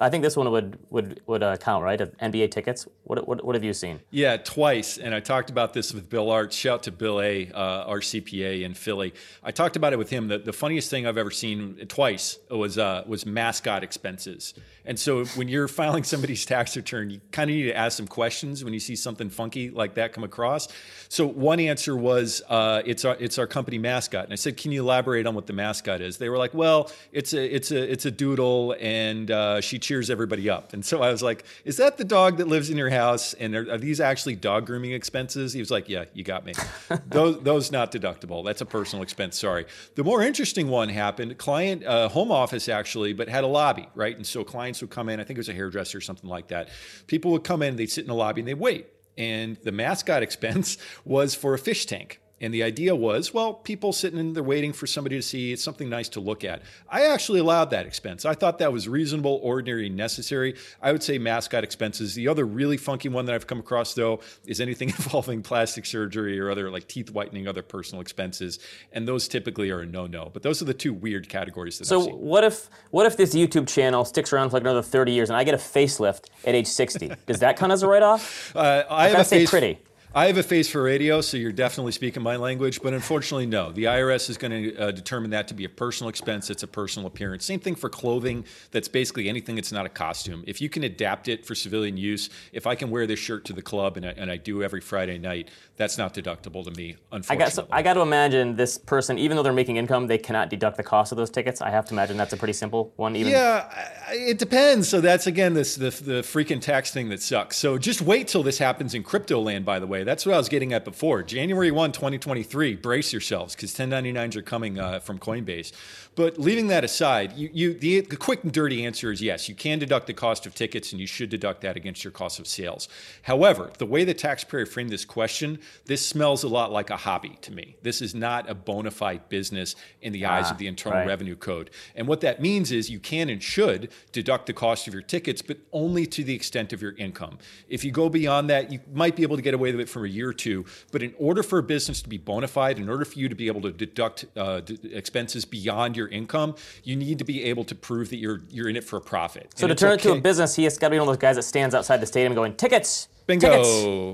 I 0.00 0.10
think 0.10 0.22
this 0.22 0.36
one 0.36 0.50
would 0.50 0.78
would 0.90 1.20
would 1.26 1.42
uh, 1.42 1.56
count, 1.56 1.84
right? 1.84 1.98
NBA 1.98 2.50
tickets. 2.50 2.86
What, 3.04 3.26
what 3.26 3.44
what 3.44 3.54
have 3.54 3.64
you 3.64 3.72
seen? 3.72 4.00
Yeah, 4.10 4.36
twice. 4.36 4.98
And 4.98 5.14
I 5.14 5.20
talked 5.20 5.50
about 5.50 5.72
this 5.72 5.92
with 5.92 6.08
Bill 6.08 6.30
Art. 6.30 6.52
Shout 6.52 6.82
to 6.84 6.92
Bill 6.92 7.20
A, 7.20 7.50
uh, 7.52 7.84
our 7.84 8.00
CPA 8.00 8.62
in 8.62 8.74
Philly. 8.74 9.14
I 9.42 9.50
talked 9.50 9.76
about 9.76 9.92
it 9.92 9.98
with 9.98 10.10
him. 10.10 10.28
The, 10.28 10.38
the 10.38 10.52
funniest 10.52 10.90
thing 10.90 11.06
I've 11.06 11.18
ever 11.18 11.30
seen 11.30 11.76
twice 11.88 12.38
was 12.50 12.78
uh, 12.78 13.04
was 13.06 13.26
mascot 13.26 13.82
expenses. 13.82 14.54
And 14.84 14.98
so 14.98 15.24
when 15.24 15.48
you're 15.48 15.68
filing 15.68 16.04
somebody's 16.04 16.44
tax 16.46 16.76
return, 16.76 17.10
you 17.10 17.20
kind 17.32 17.50
of 17.50 17.56
need 17.56 17.64
to 17.64 17.76
ask 17.76 17.96
some 17.96 18.06
questions 18.06 18.62
when 18.64 18.72
you 18.72 18.80
see 18.80 18.96
something 18.96 19.30
funky 19.30 19.70
like 19.70 19.94
that 19.94 20.12
come 20.12 20.24
across. 20.24 20.68
So 21.08 21.26
one 21.26 21.60
answer 21.60 21.96
was 21.96 22.42
uh, 22.48 22.82
it's 22.84 23.04
our 23.04 23.16
it's 23.18 23.38
our 23.38 23.46
company 23.46 23.78
mascot. 23.78 24.24
And 24.24 24.32
I 24.32 24.36
said, 24.36 24.56
can 24.56 24.72
you 24.72 24.82
elaborate 24.82 25.26
on 25.26 25.34
what 25.34 25.46
the 25.46 25.52
mascot 25.52 26.00
is? 26.00 26.18
They 26.18 26.28
were 26.28 26.38
like, 26.38 26.54
well, 26.54 26.90
it's 27.12 27.32
a 27.32 27.54
it's 27.54 27.70
a 27.70 27.90
it's 27.90 28.06
a 28.06 28.10
doodle, 28.10 28.76
and 28.80 29.30
uh, 29.30 29.60
she 29.60 29.78
cheers 29.86 30.10
everybody 30.10 30.50
up. 30.50 30.72
And 30.72 30.84
so 30.84 31.00
I 31.00 31.12
was 31.12 31.22
like, 31.22 31.44
is 31.64 31.76
that 31.76 31.96
the 31.96 32.04
dog 32.04 32.38
that 32.38 32.48
lives 32.48 32.70
in 32.70 32.76
your 32.76 32.90
house? 32.90 33.34
And 33.34 33.54
are, 33.54 33.72
are 33.72 33.78
these 33.78 34.00
actually 34.00 34.34
dog 34.34 34.66
grooming 34.66 34.90
expenses? 34.90 35.52
He 35.52 35.60
was 35.60 35.70
like, 35.70 35.88
yeah, 35.88 36.06
you 36.12 36.24
got 36.24 36.44
me. 36.44 36.54
those 37.06 37.40
those 37.42 37.70
not 37.70 37.92
deductible. 37.92 38.44
That's 38.44 38.60
a 38.60 38.66
personal 38.66 39.04
expense. 39.04 39.38
Sorry. 39.38 39.66
The 39.94 40.02
more 40.02 40.22
interesting 40.22 40.68
one 40.68 40.88
happened. 40.88 41.38
Client 41.38 41.84
uh, 41.84 42.08
home 42.08 42.32
office 42.32 42.68
actually, 42.68 43.12
but 43.12 43.28
had 43.28 43.44
a 43.44 43.46
lobby, 43.46 43.88
right? 43.94 44.16
And 44.16 44.26
so 44.26 44.42
clients 44.42 44.80
would 44.80 44.90
come 44.90 45.08
in. 45.08 45.20
I 45.20 45.24
think 45.24 45.36
it 45.36 45.40
was 45.40 45.48
a 45.48 45.54
hairdresser 45.54 45.98
or 45.98 46.00
something 46.00 46.28
like 46.28 46.48
that. 46.48 46.68
People 47.06 47.30
would 47.30 47.44
come 47.44 47.62
in. 47.62 47.76
They'd 47.76 47.90
sit 47.90 48.02
in 48.02 48.08
the 48.08 48.14
lobby 48.14 48.40
and 48.40 48.48
they'd 48.48 48.54
wait. 48.54 48.88
And 49.16 49.56
the 49.62 49.72
mascot 49.72 50.22
expense 50.28 50.78
was 51.04 51.34
for 51.34 51.54
a 51.54 51.58
fish 51.58 51.86
tank. 51.86 52.20
And 52.38 52.52
the 52.52 52.62
idea 52.62 52.94
was, 52.94 53.32
well, 53.32 53.54
people 53.54 53.94
sitting 53.94 54.18
in 54.18 54.34
there 54.34 54.42
waiting 54.42 54.74
for 54.74 54.86
somebody 54.86 55.16
to 55.16 55.22
see, 55.22 55.52
it's 55.52 55.64
something 55.64 55.88
nice 55.88 56.10
to 56.10 56.20
look 56.20 56.44
at. 56.44 56.60
I 56.88 57.06
actually 57.06 57.40
allowed 57.40 57.70
that 57.70 57.86
expense. 57.86 58.26
I 58.26 58.34
thought 58.34 58.58
that 58.58 58.70
was 58.72 58.86
reasonable, 58.88 59.40
ordinary, 59.42 59.88
necessary. 59.88 60.54
I 60.82 60.92
would 60.92 61.02
say 61.02 61.16
mascot 61.16 61.64
expenses. 61.64 62.14
The 62.14 62.28
other 62.28 62.44
really 62.44 62.76
funky 62.76 63.08
one 63.08 63.24
that 63.24 63.34
I've 63.34 63.46
come 63.46 63.58
across, 63.58 63.94
though, 63.94 64.20
is 64.44 64.60
anything 64.60 64.88
involving 64.98 65.42
plastic 65.42 65.86
surgery 65.86 66.38
or 66.38 66.50
other 66.50 66.70
like 66.70 66.88
teeth 66.88 67.10
whitening, 67.10 67.48
other 67.48 67.62
personal 67.62 68.02
expenses. 68.02 68.58
And 68.92 69.08
those 69.08 69.28
typically 69.28 69.70
are 69.70 69.80
a 69.80 69.86
no-no. 69.86 70.30
But 70.30 70.42
those 70.42 70.60
are 70.60 70.66
the 70.66 70.74
two 70.74 70.92
weird 70.92 71.30
categories 71.30 71.78
that 71.78 71.86
So 71.86 72.02
seen. 72.02 72.14
what 72.18 72.44
if 72.44 72.68
what 72.90 73.06
if 73.06 73.16
this 73.16 73.34
YouTube 73.34 73.66
channel 73.66 74.04
sticks 74.04 74.30
around 74.32 74.50
for 74.50 74.56
like 74.56 74.62
another 74.62 74.82
30 74.82 75.12
years 75.12 75.30
and 75.30 75.38
I 75.38 75.44
get 75.44 75.54
a 75.54 75.58
facelift 75.58 76.26
at 76.44 76.54
age 76.54 76.66
60? 76.66 77.12
Does 77.26 77.38
that 77.38 77.56
count 77.56 77.72
as 77.72 77.82
a 77.82 77.88
write 77.88 78.02
off? 78.02 78.52
Uh, 78.56 78.84
I 78.90 79.04
have 79.04 79.12
gotta 79.12 79.22
a 79.22 79.24
say 79.24 79.38
face 79.40 79.50
pretty. 79.50 79.78
I 80.16 80.28
have 80.28 80.38
a 80.38 80.42
face 80.42 80.66
for 80.66 80.82
radio, 80.82 81.20
so 81.20 81.36
you're 81.36 81.52
definitely 81.52 81.92
speaking 81.92 82.22
my 82.22 82.36
language. 82.36 82.80
But 82.80 82.94
unfortunately, 82.94 83.44
no. 83.44 83.70
The 83.70 83.84
IRS 83.84 84.30
is 84.30 84.38
going 84.38 84.50
to 84.50 84.76
uh, 84.78 84.90
determine 84.90 85.28
that 85.32 85.46
to 85.48 85.54
be 85.54 85.66
a 85.66 85.68
personal 85.68 86.08
expense. 86.08 86.48
It's 86.48 86.62
a 86.62 86.66
personal 86.66 87.06
appearance. 87.06 87.44
Same 87.44 87.60
thing 87.60 87.74
for 87.74 87.90
clothing. 87.90 88.46
That's 88.70 88.88
basically 88.88 89.28
anything 89.28 89.56
that's 89.56 89.72
not 89.72 89.84
a 89.84 89.90
costume. 89.90 90.42
If 90.46 90.58
you 90.62 90.70
can 90.70 90.84
adapt 90.84 91.28
it 91.28 91.44
for 91.44 91.54
civilian 91.54 91.98
use, 91.98 92.30
if 92.54 92.66
I 92.66 92.74
can 92.76 92.90
wear 92.90 93.06
this 93.06 93.18
shirt 93.18 93.44
to 93.44 93.52
the 93.52 93.60
club 93.60 93.98
and 93.98 94.06
I, 94.06 94.14
and 94.16 94.30
I 94.30 94.38
do 94.38 94.62
every 94.62 94.80
Friday 94.80 95.18
night, 95.18 95.50
that's 95.76 95.98
not 95.98 96.14
deductible 96.14 96.64
to 96.64 96.70
me. 96.70 96.96
I 97.12 97.16
Unfortunately, 97.16 97.44
got 97.44 97.52
so 97.52 97.66
I 97.70 97.82
got 97.82 97.94
to 97.94 98.00
imagine 98.00 98.56
this 98.56 98.78
person, 98.78 99.18
even 99.18 99.36
though 99.36 99.42
they're 99.42 99.52
making 99.52 99.76
income, 99.76 100.06
they 100.06 100.16
cannot 100.16 100.48
deduct 100.48 100.78
the 100.78 100.82
cost 100.82 101.12
of 101.12 101.18
those 101.18 101.28
tickets. 101.28 101.60
I 101.60 101.68
have 101.68 101.84
to 101.88 101.94
imagine 101.94 102.16
that's 102.16 102.32
a 102.32 102.38
pretty 102.38 102.54
simple 102.54 102.94
one. 102.96 103.16
Even 103.16 103.32
Yeah, 103.32 103.70
it 104.12 104.38
depends. 104.38 104.88
So 104.88 105.02
that's 105.02 105.26
again 105.26 105.52
this 105.52 105.74
the, 105.74 105.90
the 105.90 106.22
freaking 106.22 106.62
tax 106.62 106.90
thing 106.90 107.10
that 107.10 107.20
sucks. 107.20 107.58
So 107.58 107.76
just 107.76 108.00
wait 108.00 108.28
till 108.28 108.42
this 108.42 108.56
happens 108.56 108.94
in 108.94 109.02
crypto 109.02 109.42
land. 109.42 109.66
By 109.66 109.78
the 109.78 109.86
way, 109.86 110.05
that's 110.06 110.24
what 110.24 110.34
I 110.34 110.38
was 110.38 110.48
getting 110.48 110.72
at 110.72 110.84
before. 110.84 111.22
January 111.22 111.70
1, 111.70 111.92
2023. 111.92 112.76
Brace 112.76 113.12
yourselves 113.12 113.54
because 113.54 113.74
1099s 113.74 114.36
are 114.36 114.42
coming 114.42 114.78
uh, 114.78 115.00
from 115.00 115.18
Coinbase. 115.18 115.72
But 116.14 116.38
leaving 116.38 116.68
that 116.68 116.82
aside, 116.82 117.34
you, 117.34 117.50
you 117.52 117.74
the, 117.74 118.00
the 118.00 118.16
quick 118.16 118.42
and 118.42 118.50
dirty 118.50 118.86
answer 118.86 119.12
is 119.12 119.20
yes. 119.20 119.50
You 119.50 119.54
can 119.54 119.78
deduct 119.78 120.06
the 120.06 120.14
cost 120.14 120.46
of 120.46 120.54
tickets, 120.54 120.92
and 120.92 121.00
you 121.00 121.06
should 121.06 121.28
deduct 121.28 121.60
that 121.60 121.76
against 121.76 122.04
your 122.04 122.10
cost 122.10 122.38
of 122.38 122.46
sales. 122.46 122.88
However, 123.22 123.70
the 123.76 123.84
way 123.84 124.02
the 124.04 124.14
taxpayer 124.14 124.64
framed 124.64 124.90
this 124.90 125.04
question, 125.04 125.58
this 125.84 126.04
smells 126.04 126.42
a 126.42 126.48
lot 126.48 126.72
like 126.72 126.88
a 126.88 126.96
hobby 126.96 127.36
to 127.42 127.52
me. 127.52 127.76
This 127.82 128.00
is 128.00 128.14
not 128.14 128.48
a 128.48 128.54
bona 128.54 128.90
fide 128.90 129.28
business 129.28 129.76
in 130.00 130.14
the 130.14 130.24
eyes 130.24 130.46
Ah, 130.48 130.52
of 130.52 130.58
the 130.58 130.66
Internal 130.66 131.00
right. 131.00 131.06
Revenue 131.06 131.36
Code. 131.36 131.70
And 131.94 132.08
what 132.08 132.22
that 132.22 132.40
means 132.40 132.72
is 132.72 132.88
you 132.88 132.98
can 133.00 133.28
and 133.28 133.42
should 133.42 133.90
deduct 134.12 134.46
the 134.46 134.54
cost 134.54 134.88
of 134.88 134.94
your 134.94 135.02
tickets, 135.02 135.42
but 135.42 135.58
only 135.72 136.06
to 136.06 136.24
the 136.24 136.34
extent 136.34 136.72
of 136.72 136.80
your 136.80 136.92
income. 136.92 137.38
If 137.68 137.84
you 137.84 137.90
go 137.90 138.08
beyond 138.08 138.48
that, 138.48 138.72
you 138.72 138.80
might 138.92 139.16
be 139.16 139.22
able 139.22 139.36
to 139.36 139.42
get 139.42 139.52
away 139.52 139.74
with 139.74 139.85
it 139.86 139.90
for 139.90 140.04
a 140.04 140.08
year 140.08 140.28
or 140.28 140.32
two. 140.32 140.64
But 140.92 141.02
in 141.02 141.14
order 141.18 141.42
for 141.42 141.58
a 141.58 141.62
business 141.62 142.02
to 142.02 142.08
be 142.08 142.18
bona 142.18 142.48
fide, 142.48 142.78
in 142.78 142.88
order 142.88 143.04
for 143.04 143.18
you 143.18 143.28
to 143.28 143.34
be 143.34 143.46
able 143.46 143.62
to 143.62 143.72
deduct 143.72 144.26
uh, 144.36 144.60
d- 144.60 144.78
expenses 144.92 145.44
beyond 145.44 145.96
your 145.96 146.08
income, 146.08 146.54
you 146.84 146.96
need 146.96 147.18
to 147.18 147.24
be 147.24 147.44
able 147.44 147.64
to 147.64 147.74
prove 147.74 148.10
that 148.10 148.16
you're 148.16 148.42
you're 148.50 148.68
in 148.68 148.76
it 148.76 148.84
for 148.84 148.96
a 148.96 149.00
profit. 149.00 149.52
So 149.56 149.66
to 149.66 149.74
turn 149.74 149.94
it 149.94 150.00
to 150.00 150.12
a 150.12 150.20
business, 150.20 150.54
he 150.54 150.64
has 150.64 150.78
got 150.78 150.88
to 150.88 150.90
be 150.92 150.98
one 150.98 151.08
of 151.08 151.14
those 151.14 151.20
guys 151.20 151.36
that 151.36 151.42
stands 151.42 151.74
outside 151.74 151.98
the 151.98 152.06
stadium 152.06 152.34
going 152.34 152.54
tickets. 152.54 153.08
Bingo. 153.26 153.48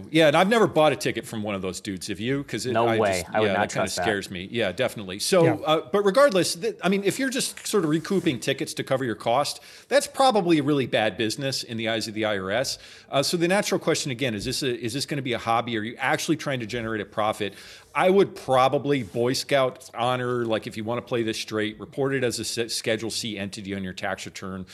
Tickets. 0.01 0.09
Yeah, 0.11 0.29
and 0.29 0.37
I've 0.37 0.49
never 0.49 0.67
bought 0.67 0.93
a 0.93 0.97
ticket 0.97 1.27
from 1.27 1.43
one 1.43 1.55
of 1.55 1.61
those 1.61 1.81
dudes. 1.81 2.07
Have 2.09 2.19
you? 2.19 2.39
Because 2.43 2.65
No 2.67 2.87
I 2.87 2.99
way. 2.99 3.21
Just, 3.23 3.35
I 3.35 3.41
would 3.41 3.47
yeah, 3.47 3.53
not 3.53 3.69
that 3.69 3.75
kind 3.75 3.85
of 3.85 3.93
trust 3.93 3.97
that. 3.97 4.03
scares 4.05 4.31
me. 4.31 4.49
Yeah, 4.51 4.73
definitely. 4.73 5.19
So, 5.19 5.45
Yeah. 5.45 5.55
uh, 5.67 5.81
but 5.93 6.03
regardless, 6.05 6.55
th- 6.55 6.77
I 6.83 6.89
mean, 6.89 7.05
if 7.05 7.19
you're 7.19 7.29
just 7.29 7.67
sort 7.67 7.85
of 7.85 7.91
recouping 7.91 8.41
tickets 8.41 8.73
to 8.75 8.83
cover 8.85 9.05
your 9.05 9.15
cost, 9.15 9.61
that's 9.89 10.07
probably 10.07 10.59
a 10.59 10.63
really 10.63 10.87
bad 10.87 11.19
business 11.19 11.63
in 11.63 11.77
the 11.77 11.91
eyes 11.91 12.09
of 12.09 12.15
the 12.15 12.23
IRS. 12.23 12.79
Uh, 13.11 13.23
so 13.23 13.37
the 13.37 13.49
natural 13.49 13.79
question 13.79 14.11
again 14.11 14.35
is 14.35 14.47
this: 14.47 14.63
a, 14.63 14.75
is 14.83 14.95
this 14.95 15.05
going 15.05 15.19
to 15.19 15.23
be 15.23 15.35
a 15.35 15.39
hobby? 15.39 15.77
Are 15.77 15.83
you 15.83 15.95
actually 15.99 16.37
trying 16.37 16.61
to 16.61 16.67
generate 16.67 17.03
a 17.03 17.05
profit? 17.07 17.53
I 17.95 18.09
would 18.09 18.35
probably 18.35 19.03
Boy 19.03 19.35
Scout 19.35 19.91
honor, 19.95 20.47
like 20.47 20.67
if 20.67 20.79
you 20.79 20.85
want 20.85 20.99
to 20.99 21.07
play 21.07 21.23
this 21.23 21.39
straight, 21.39 21.79
report 21.79 22.15
it 22.15 22.25
as 22.25 22.39
a 22.39 22.69
Schedule 22.71 23.11
C 23.11 23.37
entity 23.37 23.75
on 23.75 23.85
your 23.85 23.93
tax 23.93 24.25
return 24.25 24.65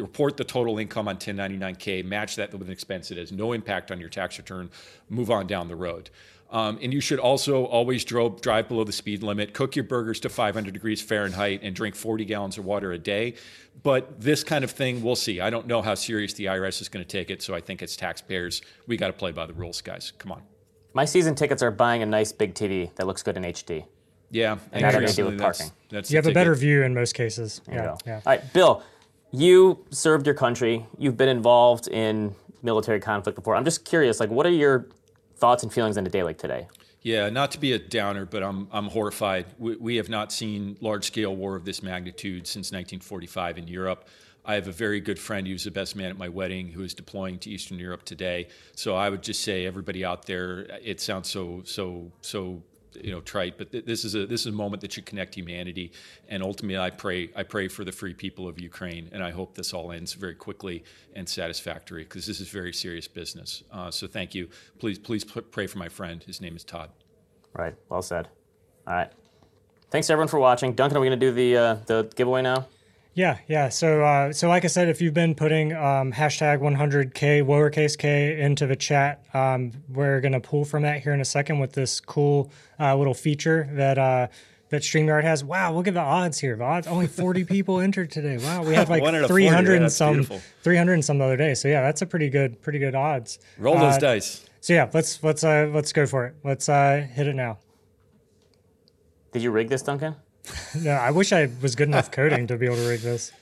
report 0.00 0.36
the 0.36 0.44
total 0.44 0.78
income 0.78 1.08
on 1.08 1.16
1099K, 1.16 2.04
match 2.04 2.36
that 2.36 2.52
with 2.52 2.62
an 2.62 2.70
expense 2.70 3.08
that 3.08 3.18
has 3.18 3.32
no 3.32 3.52
impact 3.52 3.90
on 3.90 4.00
your 4.00 4.08
tax 4.08 4.38
return, 4.38 4.70
move 5.08 5.30
on 5.30 5.46
down 5.46 5.68
the 5.68 5.76
road. 5.76 6.10
Um, 6.50 6.78
and 6.80 6.92
you 6.92 7.00
should 7.00 7.18
also 7.18 7.64
always 7.64 8.04
drive, 8.04 8.40
drive 8.40 8.68
below 8.68 8.84
the 8.84 8.92
speed 8.92 9.22
limit, 9.22 9.52
cook 9.52 9.74
your 9.74 9.84
burgers 9.84 10.20
to 10.20 10.28
500 10.28 10.72
degrees 10.72 11.02
Fahrenheit, 11.02 11.60
and 11.62 11.74
drink 11.74 11.96
40 11.96 12.24
gallons 12.24 12.56
of 12.56 12.64
water 12.64 12.92
a 12.92 12.98
day. 12.98 13.34
But 13.82 14.20
this 14.20 14.44
kind 14.44 14.62
of 14.62 14.70
thing, 14.70 15.02
we'll 15.02 15.16
see. 15.16 15.40
I 15.40 15.50
don't 15.50 15.66
know 15.66 15.82
how 15.82 15.94
serious 15.94 16.34
the 16.34 16.46
IRS 16.46 16.80
is 16.80 16.88
going 16.88 17.04
to 17.04 17.08
take 17.08 17.30
it, 17.30 17.42
so 17.42 17.54
I 17.54 17.60
think 17.60 17.82
as 17.82 17.96
taxpayers, 17.96 18.62
we 18.86 18.96
got 18.96 19.08
to 19.08 19.12
play 19.12 19.32
by 19.32 19.46
the 19.46 19.54
rules, 19.54 19.80
guys. 19.80 20.12
Come 20.18 20.32
on. 20.32 20.42
My 20.94 21.04
season 21.04 21.34
tickets 21.34 21.62
are 21.62 21.70
buying 21.70 22.02
a 22.02 22.06
nice 22.06 22.32
big 22.32 22.54
TV 22.54 22.94
that 22.94 23.06
looks 23.06 23.22
good 23.22 23.36
in 23.36 23.42
HD. 23.42 23.84
Yeah, 24.30 24.58
and 24.72 24.84
that 24.84 24.94
has 24.94 25.10
to 25.14 25.22
do 25.22 25.26
with 25.26 25.38
parking. 25.38 25.66
That's, 25.66 25.90
that's 25.90 26.10
you 26.10 26.16
have 26.16 26.26
a 26.26 26.32
better 26.32 26.54
view 26.54 26.82
in 26.82 26.94
most 26.94 27.14
cases. 27.14 27.60
yeah, 27.70 27.96
yeah. 28.06 28.14
All 28.14 28.22
right, 28.24 28.52
Bill, 28.52 28.82
you 29.36 29.84
served 29.90 30.26
your 30.26 30.34
country. 30.34 30.86
You've 30.98 31.16
been 31.16 31.28
involved 31.28 31.88
in 31.88 32.34
military 32.62 33.00
conflict 33.00 33.36
before. 33.36 33.54
I'm 33.54 33.64
just 33.64 33.84
curious, 33.84 34.18
like, 34.18 34.30
what 34.30 34.46
are 34.46 34.50
your 34.50 34.88
thoughts 35.36 35.62
and 35.62 35.72
feelings 35.72 35.98
on 35.98 36.06
a 36.06 36.10
day 36.10 36.22
like 36.22 36.38
today? 36.38 36.68
Yeah, 37.02 37.28
not 37.28 37.52
to 37.52 37.60
be 37.60 37.72
a 37.72 37.78
downer, 37.78 38.24
but 38.24 38.42
I'm 38.42 38.66
I'm 38.72 38.86
horrified. 38.86 39.46
We, 39.58 39.76
we 39.76 39.96
have 39.96 40.08
not 40.08 40.32
seen 40.32 40.76
large 40.80 41.04
scale 41.04 41.36
war 41.36 41.54
of 41.54 41.64
this 41.64 41.82
magnitude 41.82 42.46
since 42.46 42.72
1945 42.72 43.58
in 43.58 43.68
Europe. 43.68 44.08
I 44.44 44.54
have 44.54 44.68
a 44.68 44.72
very 44.72 45.00
good 45.00 45.18
friend 45.18 45.46
who's 45.46 45.64
the 45.64 45.70
best 45.70 45.94
man 45.94 46.10
at 46.10 46.18
my 46.18 46.28
wedding 46.28 46.68
who 46.68 46.82
is 46.82 46.94
deploying 46.94 47.38
to 47.40 47.50
Eastern 47.50 47.78
Europe 47.78 48.04
today. 48.04 48.48
So 48.74 48.96
I 48.96 49.10
would 49.10 49.22
just 49.22 49.42
say 49.42 49.66
everybody 49.66 50.04
out 50.04 50.26
there, 50.26 50.66
it 50.82 51.00
sounds 51.00 51.30
so 51.30 51.62
so 51.64 52.10
so 52.22 52.62
you 53.04 53.10
know 53.10 53.20
trite, 53.20 53.58
but 53.58 53.72
th- 53.72 53.84
this 53.84 54.04
is 54.04 54.14
a 54.14 54.26
this 54.26 54.42
is 54.42 54.46
a 54.48 54.52
moment 54.52 54.80
that 54.82 54.92
should 54.92 55.06
connect 55.06 55.34
humanity. 55.34 55.92
And 56.28 56.42
ultimately, 56.42 56.78
I 56.78 56.90
pray 56.90 57.30
I 57.34 57.42
pray 57.42 57.68
for 57.68 57.84
the 57.84 57.92
free 57.92 58.14
people 58.14 58.48
of 58.48 58.60
Ukraine, 58.60 59.08
and 59.12 59.22
I 59.22 59.30
hope 59.30 59.54
this 59.54 59.72
all 59.72 59.92
ends 59.92 60.14
very 60.14 60.34
quickly 60.34 60.84
and 61.14 61.28
satisfactory 61.28 62.04
because 62.04 62.26
this 62.26 62.40
is 62.40 62.48
very 62.48 62.72
serious 62.72 63.08
business. 63.08 63.62
Uh, 63.72 63.90
so 63.90 64.06
thank 64.06 64.34
you. 64.34 64.48
Please 64.78 64.98
please 64.98 65.24
pray 65.24 65.66
for 65.66 65.78
my 65.78 65.88
friend. 65.88 66.22
His 66.22 66.40
name 66.40 66.56
is 66.56 66.64
Todd. 66.64 66.90
Right. 67.52 67.74
Well 67.88 68.02
said. 68.02 68.28
All 68.86 68.94
right. 68.94 69.10
Thanks 69.90 70.10
everyone 70.10 70.28
for 70.28 70.38
watching. 70.38 70.74
Duncan, 70.74 70.96
are 70.96 71.00
we 71.00 71.08
going 71.08 71.18
to 71.18 71.26
do 71.26 71.32
the 71.32 71.56
uh, 71.56 71.74
the 71.86 72.10
giveaway 72.14 72.42
now? 72.42 72.66
Yeah, 73.16 73.38
yeah. 73.48 73.70
So, 73.70 74.04
uh, 74.04 74.30
so 74.30 74.46
like 74.46 74.66
I 74.66 74.68
said, 74.68 74.90
if 74.90 75.00
you've 75.00 75.14
been 75.14 75.34
putting 75.34 75.72
um, 75.72 76.12
hashtag 76.12 76.60
100k 76.60 77.42
lowercase 77.46 77.96
k 77.96 78.38
into 78.38 78.66
the 78.66 78.76
chat, 78.76 79.24
um, 79.32 79.72
we're 79.88 80.20
gonna 80.20 80.38
pull 80.38 80.66
from 80.66 80.82
that 80.82 81.02
here 81.02 81.14
in 81.14 81.22
a 81.22 81.24
second 81.24 81.58
with 81.58 81.72
this 81.72 81.98
cool 81.98 82.52
uh, 82.78 82.94
little 82.94 83.14
feature 83.14 83.70
that 83.72 83.96
uh, 83.96 84.26
that 84.68 84.82
Streamyard 84.82 85.22
has. 85.22 85.42
Wow, 85.42 85.72
look 85.72 85.88
at 85.88 85.94
the 85.94 86.00
odds 86.00 86.38
here. 86.38 86.56
The 86.56 86.64
odds 86.64 86.86
only 86.86 87.06
40 87.06 87.44
people 87.46 87.80
entered 87.80 88.10
today. 88.10 88.36
Wow, 88.36 88.64
we 88.64 88.74
had 88.74 88.90
like 88.90 89.02
300 89.26 89.80
and 89.80 89.90
some, 89.90 90.12
beautiful. 90.16 90.42
300 90.62 90.92
and 90.92 91.04
some 91.04 91.16
the 91.16 91.24
other 91.24 91.38
day. 91.38 91.54
So 91.54 91.68
yeah, 91.68 91.80
that's 91.80 92.02
a 92.02 92.06
pretty 92.06 92.28
good, 92.28 92.60
pretty 92.60 92.78
good 92.78 92.94
odds. 92.94 93.38
Roll 93.56 93.78
those 93.78 93.94
uh, 93.94 93.98
dice. 93.98 94.44
So 94.60 94.74
yeah, 94.74 94.90
let's 94.92 95.22
let's 95.22 95.42
uh, 95.42 95.70
let's 95.72 95.94
go 95.94 96.04
for 96.04 96.26
it. 96.26 96.34
Let's 96.44 96.68
uh, 96.68 97.06
hit 97.10 97.26
it 97.26 97.34
now. 97.34 97.60
Did 99.32 99.42
you 99.42 99.52
rig 99.52 99.70
this, 99.70 99.80
Duncan? 99.80 100.16
No, 100.82 100.92
I 100.92 101.10
wish 101.10 101.32
I 101.32 101.48
was 101.62 101.74
good 101.74 101.88
enough 101.88 102.10
coding 102.10 102.46
to 102.48 102.56
be 102.56 102.66
able 102.66 102.76
to 102.76 102.88
rig 102.88 103.00
this. 103.00 103.32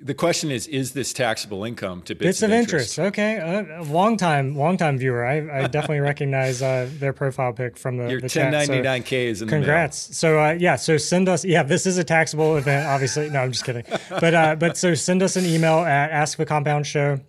The 0.00 0.14
question 0.14 0.50
is: 0.50 0.66
Is 0.66 0.92
this 0.92 1.12
taxable 1.12 1.64
income 1.64 2.02
to 2.02 2.14
bits, 2.14 2.40
bits 2.40 2.42
of, 2.42 2.50
of 2.50 2.56
interest? 2.56 2.98
interest. 2.98 3.18
Okay, 3.18 3.38
uh, 3.38 3.84
long 3.84 4.16
time, 4.16 4.54
long 4.54 4.76
time 4.76 4.98
viewer. 4.98 5.24
I, 5.24 5.62
I 5.62 5.66
definitely 5.68 6.00
recognize 6.00 6.60
uh, 6.60 6.88
their 6.98 7.12
profile 7.12 7.52
pic 7.52 7.78
from 7.78 7.96
the 7.96 8.08
your 8.08 8.20
1099k 8.20 9.12
is 9.12 9.42
in 9.42 9.48
congrats. 9.48 10.08
the 10.08 10.14
So 10.14 10.38
uh, 10.38 10.52
yeah, 10.52 10.76
so 10.76 10.98
send 10.98 11.28
us. 11.28 11.44
Yeah, 11.44 11.62
this 11.62 11.86
is 11.86 11.96
a 11.96 12.04
taxable 12.04 12.56
event. 12.56 12.86
Obviously, 12.86 13.30
no, 13.30 13.40
I'm 13.40 13.52
just 13.52 13.64
kidding. 13.64 13.84
But 14.10 14.34
uh, 14.34 14.56
but 14.56 14.76
so 14.76 14.94
send 14.94 15.22
us 15.22 15.36
an 15.36 15.46
email 15.46 15.78
at 15.78 16.10
askthecompoundshow 16.10 17.22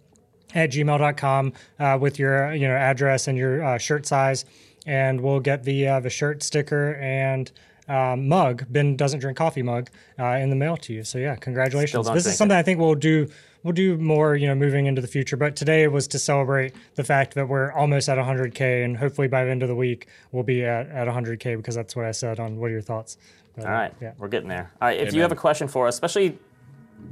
at 0.53 0.71
gmail.com 0.71 1.53
uh, 1.79 1.97
with 1.99 2.19
your 2.19 2.53
you 2.53 2.67
know 2.67 2.75
address 2.75 3.27
and 3.27 3.37
your 3.37 3.63
uh, 3.63 3.77
shirt 3.77 4.05
size, 4.05 4.45
and 4.85 5.21
we'll 5.21 5.39
get 5.39 5.63
the 5.63 5.87
uh, 5.87 5.99
the 5.99 6.09
shirt 6.09 6.43
sticker 6.43 6.95
and 6.95 7.51
um, 7.87 8.27
mug, 8.27 8.65
Ben 8.69 8.95
doesn't 8.95 9.19
drink 9.19 9.37
coffee 9.37 9.61
mug, 9.61 9.89
uh, 10.19 10.25
in 10.25 10.49
the 10.49 10.55
mail 10.55 10.77
to 10.77 10.93
you. 10.93 11.03
So 11.03 11.17
yeah, 11.17 11.35
congratulations. 11.35 12.09
This 12.09 12.25
is 12.25 12.37
something 12.37 12.55
it. 12.55 12.59
I 12.59 12.63
think 12.63 12.79
we'll 12.79 12.95
do. 12.95 13.27
We'll 13.63 13.73
do 13.73 13.97
more, 13.97 14.35
you 14.35 14.47
know, 14.47 14.55
moving 14.55 14.85
into 14.85 15.01
the 15.01 15.07
future. 15.07 15.35
But 15.35 15.55
today 15.55 15.87
was 15.87 16.07
to 16.09 16.19
celebrate 16.19 16.73
the 16.95 17.03
fact 17.03 17.33
that 17.33 17.49
we're 17.49 17.71
almost 17.71 18.07
at 18.07 18.17
100k, 18.17 18.85
and 18.85 18.95
hopefully 18.95 19.27
by 19.27 19.43
the 19.43 19.51
end 19.51 19.63
of 19.63 19.67
the 19.67 19.75
week 19.75 20.07
we'll 20.31 20.43
be 20.43 20.63
at, 20.63 20.87
at 20.89 21.07
100k 21.07 21.57
because 21.57 21.75
that's 21.75 21.95
what 21.95 22.05
I 22.05 22.11
said 22.11 22.39
on. 22.39 22.57
What 22.57 22.67
are 22.67 22.73
your 22.73 22.81
thoughts? 22.81 23.17
But, 23.55 23.65
All 23.65 23.71
right, 23.71 23.93
yeah, 23.99 24.13
we're 24.17 24.27
getting 24.27 24.47
there. 24.47 24.71
All 24.81 24.87
right, 24.87 24.97
if 24.97 25.07
Amen. 25.07 25.15
you 25.15 25.21
have 25.21 25.31
a 25.31 25.35
question 25.35 25.67
for 25.67 25.87
us, 25.87 25.95
especially 25.95 26.37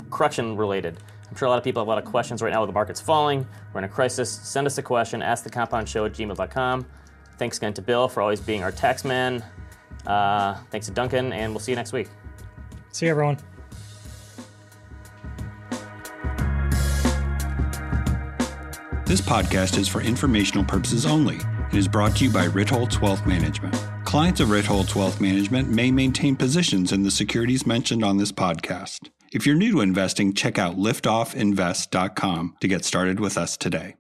Crutchin 0.10 0.58
related. 0.58 0.98
I'm 1.30 1.36
sure 1.36 1.48
a 1.48 1.50
lot 1.50 1.58
of 1.58 1.64
people 1.64 1.82
have 1.82 1.88
a 1.88 1.90
lot 1.90 1.98
of 1.98 2.06
questions 2.06 2.42
right 2.42 2.54
now 2.54 2.62
with 2.62 2.70
the 2.70 2.74
market's 2.74 3.02
falling. 3.02 3.48
We're 3.74 3.80
in 3.80 3.86
a 3.86 3.90
crisis. 3.90 4.30
Send 4.32 4.68
us 4.68 4.78
a 4.78 4.84
question. 4.84 5.22
Ask 5.22 5.44
the 5.44 5.50
compound 5.50 5.90
show 5.90 6.06
at 6.06 6.14
gmail.com. 6.14 6.86
Thanks 7.38 7.58
again 7.58 7.74
to 7.74 7.82
Bill 7.82 8.08
for 8.08 8.22
always 8.22 8.40
being 8.40 8.64
our 8.64 8.72
tax 8.72 9.04
man. 9.04 9.44
Uh, 10.06 10.56
thanks 10.72 10.88
to 10.88 10.94
Duncan, 10.94 11.34
and 11.34 11.52
we'll 11.52 11.60
see 11.60 11.72
you 11.72 11.76
next 11.76 11.94
week. 11.94 12.08
See 12.92 13.06
you, 13.06 13.12
everyone. 13.12 13.38
This 19.06 19.22
podcast 19.22 19.78
is 19.78 19.88
for 19.88 20.02
informational 20.02 20.66
purposes 20.66 21.06
only 21.06 21.38
and 21.40 21.76
is 21.76 21.88
brought 21.88 22.16
to 22.18 22.26
you 22.26 22.32
by 22.32 22.48
Ritholtz 22.48 23.00
Wealth 23.00 23.26
Management. 23.26 23.76
Clients 24.04 24.40
of 24.40 24.50
Ritholtz 24.50 24.96
Wealth 24.96 25.22
Management 25.22 25.70
may 25.70 25.92
maintain 25.92 26.36
positions 26.36 26.92
in 26.92 27.04
the 27.04 27.12
securities 27.12 27.68
mentioned 27.68 28.04
on 28.04 28.18
this 28.18 28.32
podcast. 28.32 29.10
If 29.32 29.46
you're 29.46 29.56
new 29.56 29.72
to 29.74 29.82
investing, 29.82 30.34
check 30.34 30.58
out 30.58 30.78
liftoffinvest.com 30.78 32.56
to 32.60 32.68
get 32.68 32.86
started 32.86 33.20
with 33.20 33.38
us 33.38 33.58
today. 33.58 33.96